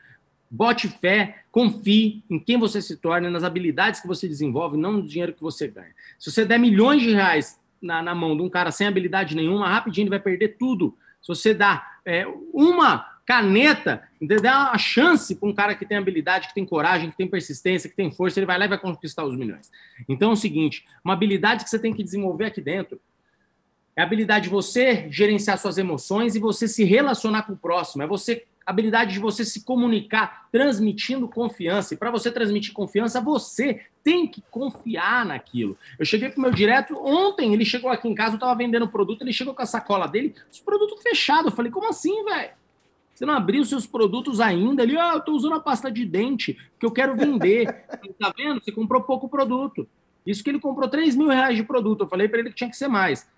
[0.55, 5.03] Bote fé, confie em quem você se torna, nas habilidades que você desenvolve, não no
[5.03, 5.95] dinheiro que você ganha.
[6.19, 9.67] Se você der milhões de reais na, na mão de um cara sem habilidade nenhuma,
[9.67, 10.95] rapidinho ele vai perder tudo.
[11.23, 14.03] Se você dá é, uma, caneta?
[14.21, 17.89] Dá uma chance para um cara que tem habilidade, que tem coragem, que tem persistência,
[17.89, 19.71] que tem força, ele vai lá e vai conquistar os milhões.
[20.07, 23.01] Então é o seguinte: uma habilidade que você tem que desenvolver aqui dentro
[23.97, 28.03] é a habilidade de você gerenciar suas emoções e você se relacionar com o próximo.
[28.03, 31.95] É você habilidade de você se comunicar, transmitindo confiança.
[31.95, 35.77] E para você transmitir confiança, você tem que confiar naquilo.
[35.99, 38.89] Eu cheguei com o meu direto ontem, ele chegou aqui em casa, eu estava vendendo
[38.89, 41.47] produto, ele chegou com a sacola dele, os produtos fechados.
[41.47, 42.51] Eu falei, como assim, velho?
[43.15, 44.83] Você não abriu seus produtos ainda?
[44.83, 47.67] Ele, ah, eu estou usando a pasta de dente, que eu quero vender.
[48.19, 48.63] tá vendo?
[48.63, 49.87] Você comprou pouco produto.
[50.27, 52.03] Isso que ele comprou 3 mil reais de produto.
[52.03, 53.29] Eu falei para ele que tinha que ser mais.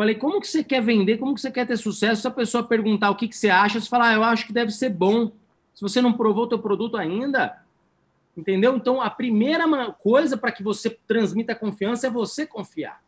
[0.00, 1.18] Falei, como que você quer vender?
[1.18, 2.22] Como que você quer ter sucesso?
[2.22, 4.52] Se a pessoa perguntar o que, que você acha, você fala, ah, eu acho que
[4.52, 5.30] deve ser bom.
[5.74, 7.62] Se você não provou o teu produto ainda,
[8.34, 8.74] entendeu?
[8.74, 12.98] Então, a primeira coisa para que você transmita confiança é você confiar.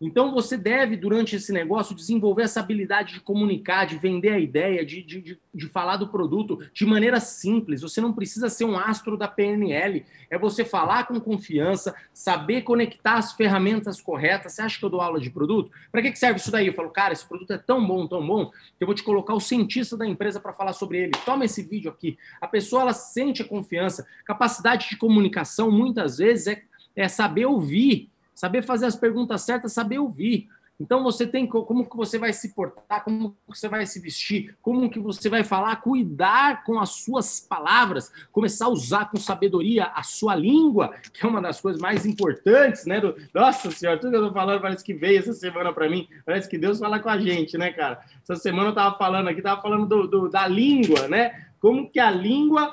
[0.00, 4.86] Então você deve, durante esse negócio, desenvolver essa habilidade de comunicar, de vender a ideia,
[4.86, 7.82] de, de, de, falar do produto de maneira simples.
[7.82, 10.06] Você não precisa ser um astro da PNL.
[10.30, 14.52] É você falar com confiança, saber conectar as ferramentas corretas.
[14.52, 15.72] Você acha que eu dou aula de produto?
[15.90, 16.68] Para que serve isso daí?
[16.68, 19.34] Eu falo, cara, esse produto é tão bom, tão bom, que eu vou te colocar
[19.34, 21.12] o cientista da empresa para falar sobre ele.
[21.24, 22.16] Toma esse vídeo aqui.
[22.40, 24.06] A pessoa ela sente a confiança.
[24.24, 26.62] Capacidade de comunicação, muitas vezes, é,
[26.94, 28.08] é saber ouvir
[28.38, 30.48] saber fazer as perguntas certas, saber ouvir.
[30.78, 34.56] Então você tem como que você vai se portar, como que você vai se vestir,
[34.62, 39.86] como que você vai falar, cuidar com as suas palavras, começar a usar com sabedoria
[39.86, 43.00] a sua língua, que é uma das coisas mais importantes, né?
[43.00, 43.16] Do...
[43.34, 46.48] Nossa senhora, tudo que eu tô falando parece que veio essa semana para mim, parece
[46.48, 47.98] que Deus fala com a gente, né, cara?
[48.22, 51.46] Essa semana eu tava falando aqui, tava falando do, do, da língua, né?
[51.58, 52.72] Como que a língua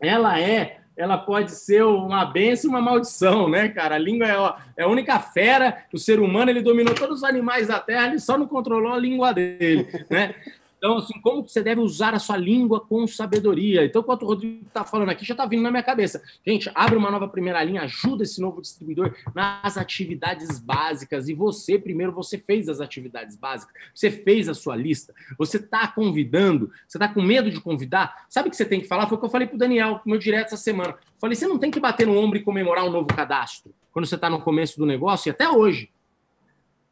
[0.00, 3.94] ela é ela pode ser uma bênção e uma maldição, né, cara?
[3.94, 4.26] A língua
[4.76, 8.08] é, é a única fera, o ser humano ele dominou todos os animais da Terra,
[8.08, 10.34] ele só não controlou a língua dele, né?
[10.78, 13.84] Então, assim, como você deve usar a sua língua com sabedoria?
[13.84, 16.22] Então, enquanto o Rodrigo está falando aqui, já está vindo na minha cabeça.
[16.46, 21.28] Gente, abre uma nova primeira linha, ajuda esse novo distribuidor nas atividades básicas.
[21.28, 25.88] E você, primeiro, você fez as atividades básicas, você fez a sua lista, você está
[25.88, 28.26] convidando, você está com medo de convidar.
[28.28, 29.08] Sabe o que você tem que falar?
[29.08, 30.96] Foi o que eu falei para o Daniel, meu direto essa semana.
[31.20, 34.14] falei, você não tem que bater no ombro e comemorar um novo cadastro quando você
[34.14, 35.90] está no começo do negócio, e até hoje.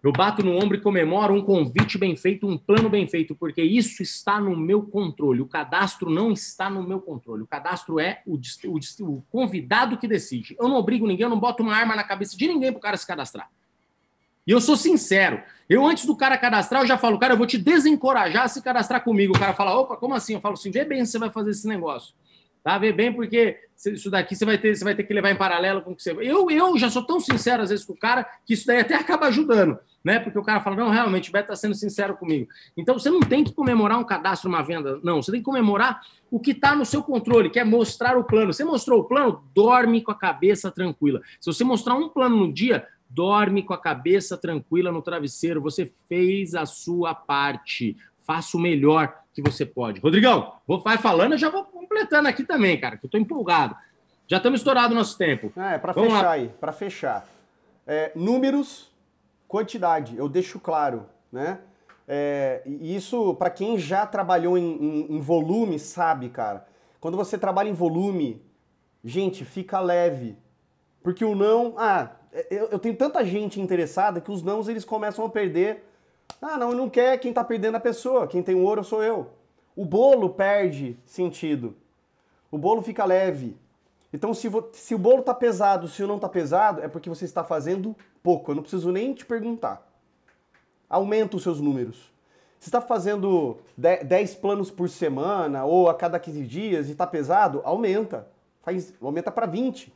[0.02, 3.62] Eu bato no ombro e comemoro um convite bem feito, um plano bem feito, porque
[3.62, 5.40] isso está no meu controle.
[5.40, 7.42] O cadastro não está no meu controle.
[7.42, 10.54] O cadastro é o, o, o convidado que decide.
[10.60, 12.82] Eu não obrigo ninguém, eu não boto uma arma na cabeça de ninguém para o
[12.82, 13.50] cara se cadastrar.
[14.46, 15.42] E eu sou sincero.
[15.68, 18.62] Eu, antes do cara cadastrar, eu já falo, cara, eu vou te desencorajar a se
[18.62, 19.34] cadastrar comigo.
[19.34, 20.34] O cara fala, opa, como assim?
[20.34, 22.14] Eu falo assim, vê bem se você vai fazer esse negócio.
[22.66, 22.78] Tá?
[22.78, 25.82] Vê bem, porque isso daqui você vai ter, você vai ter que levar em paralelo
[25.82, 26.10] com o que você.
[26.10, 28.96] Eu, eu já sou tão sincero, às vezes, com o cara, que isso daí até
[28.96, 30.20] acaba ajudando né?
[30.20, 32.48] Porque o cara fala, não, realmente, o Beto está sendo sincero comigo.
[32.76, 35.20] Então, você não tem que comemorar um cadastro, uma venda, não.
[35.20, 36.00] Você tem que comemorar
[36.30, 38.52] o que está no seu controle, que é mostrar o plano.
[38.52, 41.20] Você mostrou o plano, dorme com a cabeça tranquila.
[41.40, 45.60] Se você mostrar um plano no dia, dorme com a cabeça tranquila no travesseiro.
[45.62, 47.96] Você fez a sua parte.
[48.24, 50.00] Faça o melhor que você pode.
[50.00, 53.76] Rodrigão, vou vai falando, eu já vou completando aqui também, cara, que eu estou empolgado.
[54.26, 55.52] Já estamos estourado o nosso tempo.
[55.54, 56.30] É, para fechar lá.
[56.30, 57.26] aí, para fechar.
[57.86, 58.90] É, números
[59.46, 61.58] quantidade, eu deixo claro, né?
[62.08, 66.66] É, isso, para quem já trabalhou em, em, em, volume, sabe, cara.
[66.98, 68.42] Quando você trabalha em volume,
[69.04, 70.36] gente, fica leve.
[71.02, 71.74] Porque o não.
[71.76, 72.12] Ah,
[72.50, 75.85] eu, eu tenho tanta gente interessada que os nãos eles começam a perder.
[76.40, 78.26] Ah, não, não quer, quem tá perdendo a pessoa.
[78.26, 79.30] Quem tem o ouro sou eu.
[79.74, 81.74] O bolo perde sentido.
[82.50, 83.56] O bolo fica leve.
[84.12, 87.24] Então, se, se o bolo tá pesado, se o não tá pesado, é porque você
[87.24, 88.50] está fazendo pouco.
[88.50, 89.86] Eu não preciso nem te perguntar.
[90.88, 92.12] Aumenta os seus números.
[92.58, 97.60] Se está fazendo 10 planos por semana ou a cada 15 dias e está pesado,
[97.64, 98.26] aumenta.
[98.62, 99.92] Faz, aumenta para 20.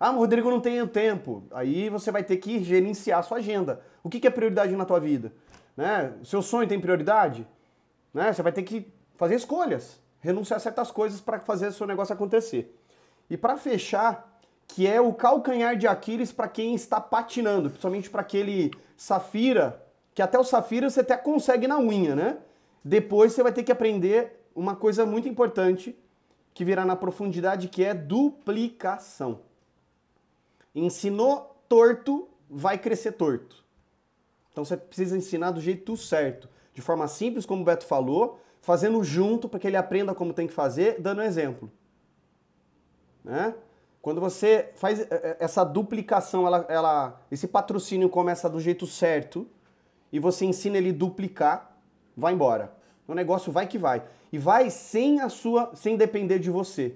[0.00, 1.44] Ah, mas Rodrigo não tem tempo.
[1.50, 3.80] Aí você vai ter que gerenciar a sua agenda.
[4.02, 5.32] O que, que é prioridade na tua vida?
[5.76, 6.12] Né?
[6.20, 7.46] O seu sonho tem prioridade?
[8.14, 8.32] Né?
[8.32, 12.14] Você vai ter que fazer escolhas, renunciar a certas coisas para fazer o seu negócio
[12.14, 12.76] acontecer.
[13.28, 18.20] E para fechar, que é o calcanhar de Aquiles para quem está patinando, principalmente para
[18.20, 19.84] aquele Safira,
[20.14, 22.38] que até o Safira você até consegue na unha, né?
[22.84, 25.98] Depois você vai ter que aprender uma coisa muito importante
[26.54, 29.40] que virá na profundidade, que é duplicação.
[30.80, 33.64] Ensinou torto, vai crescer torto.
[34.50, 39.02] Então você precisa ensinar do jeito certo, de forma simples, como o Beto falou, fazendo
[39.04, 41.70] junto para que ele aprenda como tem que fazer, dando exemplo.
[43.24, 43.54] Né?
[44.00, 49.46] Quando você faz é, é, essa duplicação, ela, ela, esse patrocínio começa do jeito certo
[50.12, 51.76] e você ensina ele duplicar,
[52.16, 52.72] vai embora.
[53.06, 54.02] O negócio vai que vai.
[54.32, 56.94] E vai sem a sua, sem depender de você.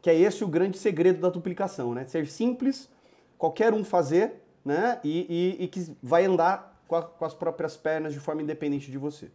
[0.00, 2.06] Que é esse o grande segredo da duplicação, né?
[2.06, 2.88] Ser simples,
[3.42, 4.34] qualquer um fazer,
[4.64, 5.00] né?
[5.02, 8.88] E, e, e que vai andar com, a, com, as próprias pernas de forma independente
[8.88, 9.32] de você.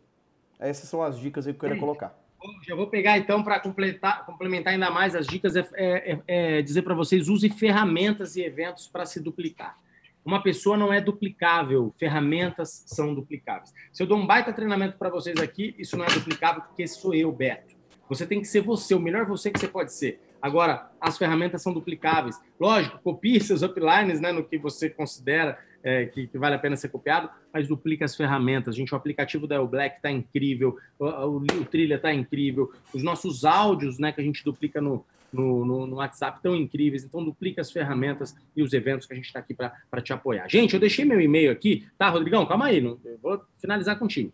[0.58, 2.18] Essas são as dicas que eu queria colocar.
[2.66, 6.62] Já vou pegar então para complementar, complementar ainda mais as dicas, é, é, é, é
[6.62, 9.78] dizer para vocês: use ferramentas e eventos para se duplicar.
[10.24, 13.74] Uma pessoa não é duplicável, ferramentas são duplicáveis.
[13.91, 17.14] Se eu dou um baita treinamento para vocês aqui, isso não é duplicável porque sou
[17.14, 17.76] eu, Beto.
[18.08, 20.22] Você tem que ser você, o melhor você que você pode ser.
[20.41, 22.39] Agora, as ferramentas são duplicáveis.
[22.59, 26.75] Lógico, copie seus uplines né, no que você considera é, que, que, vale a pena
[26.75, 28.75] ser copiado, mas duplica as ferramentas.
[28.75, 33.03] Gente, o aplicativo da El Black está incrível, o, o, o Trilha está incrível, os
[33.03, 37.03] nossos áudios né, que a gente duplica no, no, no, no, WhatsApp tão incríveis.
[37.03, 40.47] Então, duplica as ferramentas e os eventos que a gente está aqui para te apoiar.
[40.49, 42.45] Gente, eu deixei meu e-mail aqui, tá, Rodrigão?
[42.45, 44.33] Calma aí, não, vou finalizar contigo.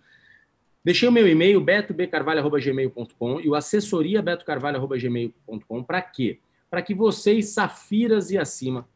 [0.83, 6.39] Deixei o meu e-mail, betobcarvalho.gmail.com e o assessoria betocarvalho.gmail.com para quê?
[6.69, 8.87] Para que vocês, safiras e acima,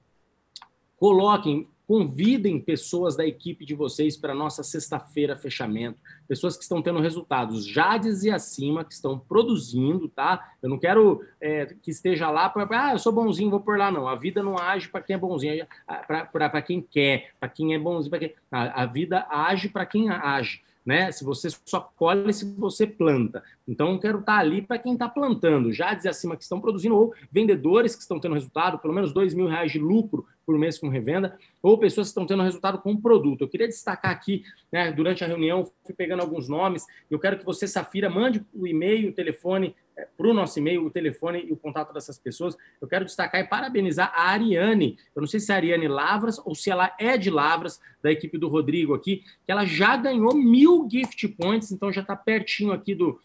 [0.97, 5.97] coloquem Convidem pessoas da equipe de vocês para nossa sexta-feira fechamento.
[6.27, 10.51] Pessoas que estão tendo resultados já e acima, que estão produzindo, tá?
[10.61, 13.89] Eu não quero é, que esteja lá para, ah, eu sou bonzinho, vou por lá,
[13.89, 14.05] não.
[14.05, 15.65] A vida não age para quem é bonzinho,
[16.33, 18.35] para quem quer, para quem é bonzinho, para quem.
[18.51, 21.11] A, a vida age para quem age né?
[21.11, 23.43] Se você só colhe se você planta.
[23.67, 26.95] Então, eu quero estar ali para quem está plantando, já dizer acima que estão produzindo,
[26.95, 30.79] ou vendedores que estão tendo resultado, pelo menos dois mil reais de lucro por mês
[30.79, 33.41] com revenda, ou pessoas que estão tendo resultado com produto.
[33.41, 37.43] Eu queria destacar aqui, né, durante a reunião, fui pegando alguns nomes, eu quero que
[37.43, 39.75] você, Safira, mande o e-mail, o telefone,
[40.17, 42.55] para o nosso e-mail, o telefone e o contato dessas pessoas.
[42.81, 44.97] Eu quero destacar e parabenizar a Ariane.
[45.15, 48.11] Eu não sei se é a Ariane Lavras ou se ela é de Lavras, da
[48.11, 52.71] equipe do Rodrigo aqui, que ela já ganhou mil gift points, então já está pertinho
[52.71, 53.19] aqui do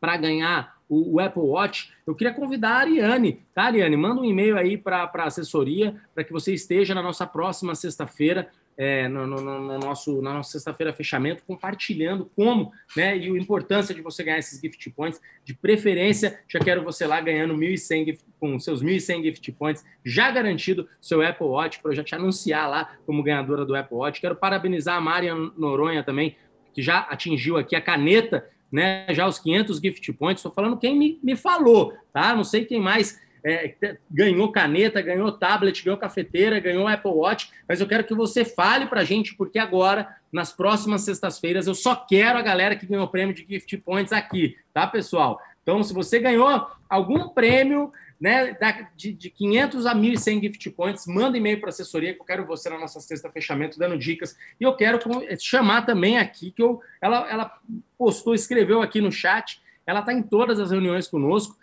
[0.00, 1.92] para ganhar o, Apple Watch.
[2.06, 3.96] Eu queria convidar a Ariane, tá, Ariane?
[3.96, 8.50] Manda um e-mail aí para a assessoria para que você esteja na nossa próxima sexta-feira
[8.80, 13.92] é, no, no, no, nosso, na nossa sexta-feira fechamento, compartilhando como, né, e a importância
[13.92, 15.20] de você ganhar esses gift points.
[15.44, 20.88] De preferência, já quero você lá ganhando 1.100 com seus 1.100 gift points, já garantido
[21.00, 24.20] seu Apple Watch, para eu já te anunciar lá como ganhadora do Apple Watch.
[24.20, 26.36] Quero parabenizar a Marian Noronha também,
[26.72, 30.38] que já atingiu aqui a caneta, né, já os 500 gift points.
[30.38, 32.36] Estou falando quem me, me falou, tá?
[32.36, 33.20] Não sei quem mais
[33.52, 38.44] é, ganhou caneta, ganhou tablet, ganhou cafeteira, ganhou Apple Watch, mas eu quero que você
[38.44, 42.86] fale para a gente, porque agora, nas próximas sextas-feiras, eu só quero a galera que
[42.86, 45.40] ganhou prêmio de Gift Points aqui, tá, pessoal?
[45.62, 48.56] Então, se você ganhou algum prêmio né,
[48.96, 52.68] de, de 500 a 1.100 gift points, manda e-mail para assessoria que eu quero você
[52.68, 54.36] na nossa sexta fechamento dando dicas.
[54.58, 54.98] E eu quero
[55.38, 57.58] chamar também aqui que eu, ela, ela
[57.96, 61.56] postou, escreveu aqui no chat, ela está em todas as reuniões conosco.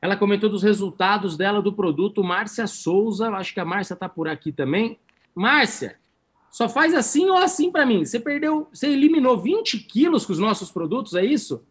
[0.00, 2.22] Ela comentou dos resultados dela do produto.
[2.22, 4.98] Márcia Souza, acho que a Márcia está por aqui também.
[5.34, 5.98] Márcia,
[6.50, 8.04] só faz assim ou assim para mim.
[8.04, 11.64] Você perdeu, você eliminou 20 quilos com os nossos produtos, é isso?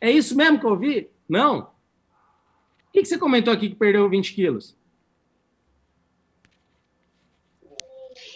[0.00, 1.10] É isso mesmo que eu ouvi?
[1.28, 1.60] Não.
[2.88, 4.76] O que, você comentou aqui que perdeu 20 quilos?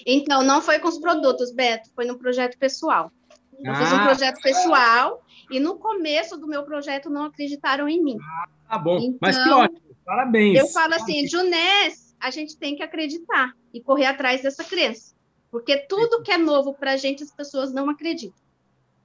[0.07, 3.11] Então, não foi com os produtos, Beto, foi no projeto pessoal.
[3.62, 4.05] Eu ah, fiz um ah.
[4.05, 8.16] projeto pessoal e no começo do meu projeto não acreditaram em mim.
[8.20, 8.98] Ah, tá bom.
[8.98, 9.80] Então, Mas que então, ótimo.
[10.05, 10.59] Parabéns.
[10.59, 15.14] Eu falo assim, Junés, a gente tem que acreditar e correr atrás dessa crença.
[15.50, 18.42] Porque tudo que é novo para a gente, as pessoas não acreditam.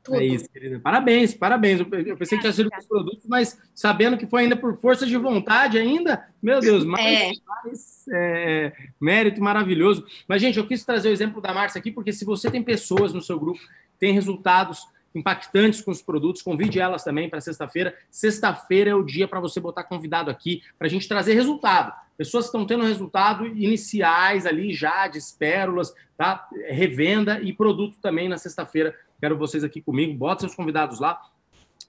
[0.01, 0.17] Tudo.
[0.17, 0.79] É isso, querida.
[0.79, 1.81] Parabéns, parabéns.
[1.81, 5.17] Eu pensei que tinha sido os produtos, mas sabendo que foi ainda por força de
[5.17, 7.31] vontade ainda, meu Deus, mais, é.
[7.45, 10.05] mais é, mérito maravilhoso.
[10.25, 13.13] Mas, gente, eu quis trazer o exemplo da Márcia aqui, porque se você tem pessoas
[13.13, 13.59] no seu grupo,
[13.99, 14.87] tem resultados
[15.17, 16.41] impactantes com os produtos.
[16.41, 17.95] Convide elas também para sexta-feira.
[18.09, 21.93] Sexta-feira é o dia para você botar convidado aqui para a gente trazer resultado.
[22.17, 26.47] Pessoas que estão tendo resultado iniciais ali já, de pérolas, tá?
[26.67, 28.95] Revenda e produto também na sexta-feira.
[29.19, 30.13] Quero vocês aqui comigo.
[30.13, 31.21] Bota seus convidados lá.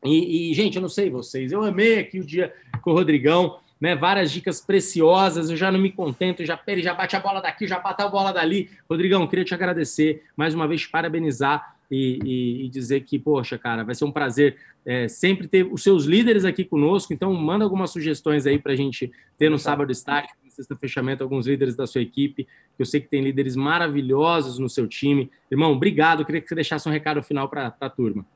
[0.05, 3.59] E, e, gente, eu não sei vocês, eu amei aqui o dia com o Rodrigão.
[3.81, 7.41] Né, várias dicas preciosas, eu já não me contento, já, ele já bate a bola
[7.41, 8.69] daqui, já bate a bola dali.
[8.91, 13.83] Rodrigão, queria te agradecer, mais uma vez parabenizar e, e, e, dizer que, poxa, cara,
[13.83, 17.13] vai ser um prazer é, sempre ter os seus líderes aqui conosco.
[17.13, 21.23] Então, manda algumas sugestões aí para a gente ter no sábado estágio, no sexta fechamento,
[21.23, 25.31] alguns líderes da sua equipe, que eu sei que tem líderes maravilhosos no seu time.
[25.51, 26.21] Irmão, obrigado.
[26.21, 28.27] Eu queria que você deixasse um recado final para a turma.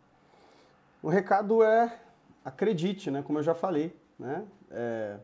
[1.02, 1.98] O recado é
[2.44, 3.22] acredite, né?
[3.22, 4.44] Como eu já falei, né?
[4.70, 5.16] É,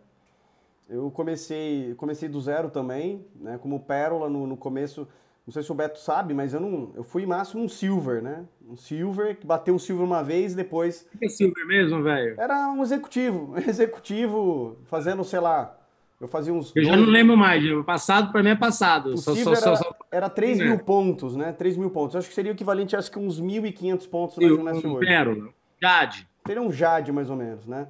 [0.89, 3.59] eu comecei, comecei do zero também, né?
[3.59, 5.07] Como pérola no, no começo
[5.49, 6.93] Não sei se o Beto sabe, mas eu não.
[6.95, 8.45] Eu fui máximo um silver, né?
[8.69, 11.09] Um silver, que bateu um silver uma vez e depois.
[11.15, 12.39] O que é silver mesmo, velho?
[12.39, 13.55] Era um executivo.
[13.55, 15.75] Um executivo fazendo, sei lá.
[16.21, 16.71] Eu fazia uns.
[16.77, 19.15] Eu já não lembro mais, o passado para mim é passado.
[19.15, 19.97] O só, silver só, era, só...
[20.13, 21.51] era 3 mil pontos, né?
[21.51, 22.15] 3 mil pontos.
[22.15, 24.99] Eu acho que seria o equivalente a acho que uns 1.500 pontos na Gimnast um
[24.99, 25.49] Pérola.
[25.81, 26.29] Jade.
[26.47, 27.89] Seria um Jade, mais ou menos, né?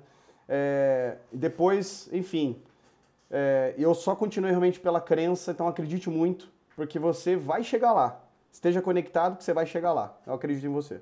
[0.49, 2.57] É, depois, enfim.
[3.29, 8.25] É, eu só continuei realmente pela crença, então acredite muito porque você vai chegar lá.
[8.53, 10.17] Esteja conectado que você vai chegar lá.
[10.25, 11.01] Eu acredito em você.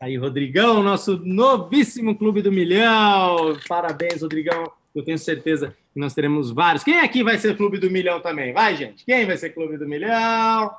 [0.00, 3.56] Aí, Rodrigão, nosso novíssimo Clube do Milhão.
[3.68, 4.68] Parabéns, Rodrigão.
[4.92, 6.82] Eu tenho certeza que nós teremos vários.
[6.82, 8.52] Quem aqui vai ser Clube do Milhão também?
[8.52, 9.04] Vai, gente.
[9.04, 10.72] Quem vai ser Clube do Milhão?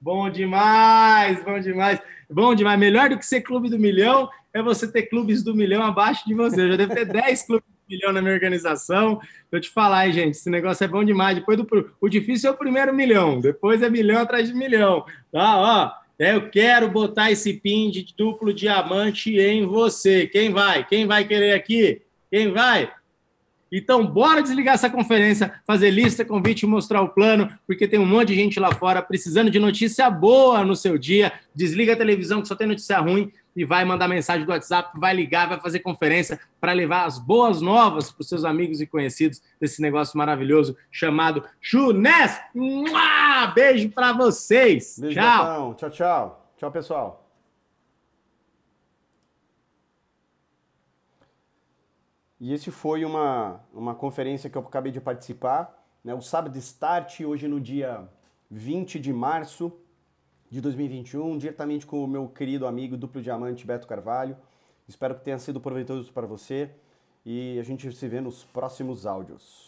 [0.00, 2.00] Bom demais, bom demais.
[2.30, 2.78] Bom demais.
[2.78, 6.34] Melhor do que ser Clube do Milhão é você ter clubes do milhão abaixo de
[6.34, 6.62] você.
[6.62, 9.20] Eu já devo ter 10 clubes milhão na minha organização.
[9.50, 11.36] Eu te falar, hein, gente, esse negócio é bom demais.
[11.36, 11.66] Depois do
[12.00, 15.04] o difícil é o primeiro milhão, depois é milhão atrás de milhão.
[15.32, 20.26] Tá, ó, é, eu quero botar esse pin de duplo diamante em você.
[20.26, 20.84] Quem vai?
[20.84, 22.02] Quem vai querer aqui?
[22.30, 22.90] Quem vai?
[23.70, 28.28] Então, bora desligar essa conferência, fazer lista, convite, mostrar o plano, porque tem um monte
[28.28, 31.32] de gente lá fora precisando de notícia boa no seu dia.
[31.54, 35.12] Desliga a televisão que só tem notícia ruim e vai mandar mensagem do WhatsApp, vai
[35.12, 39.42] ligar, vai fazer conferência para levar as boas novas para os seus amigos e conhecidos
[39.60, 42.40] desse negócio maravilhoso chamado Chunés.
[43.56, 44.96] Beijo para vocês.
[44.96, 45.74] Beijo, tchau.
[45.74, 46.52] Tchau, tchau.
[46.56, 47.28] Tchau, pessoal.
[52.38, 57.22] E esse foi uma, uma conferência que eu acabei de participar, né, o Sábado Start,
[57.22, 58.08] hoje no dia
[58.48, 59.76] 20 de março
[60.50, 64.36] de 2021, diretamente com o meu querido amigo duplo diamante Beto Carvalho.
[64.88, 66.70] Espero que tenha sido proveitoso para você
[67.24, 69.67] e a gente se vê nos próximos áudios.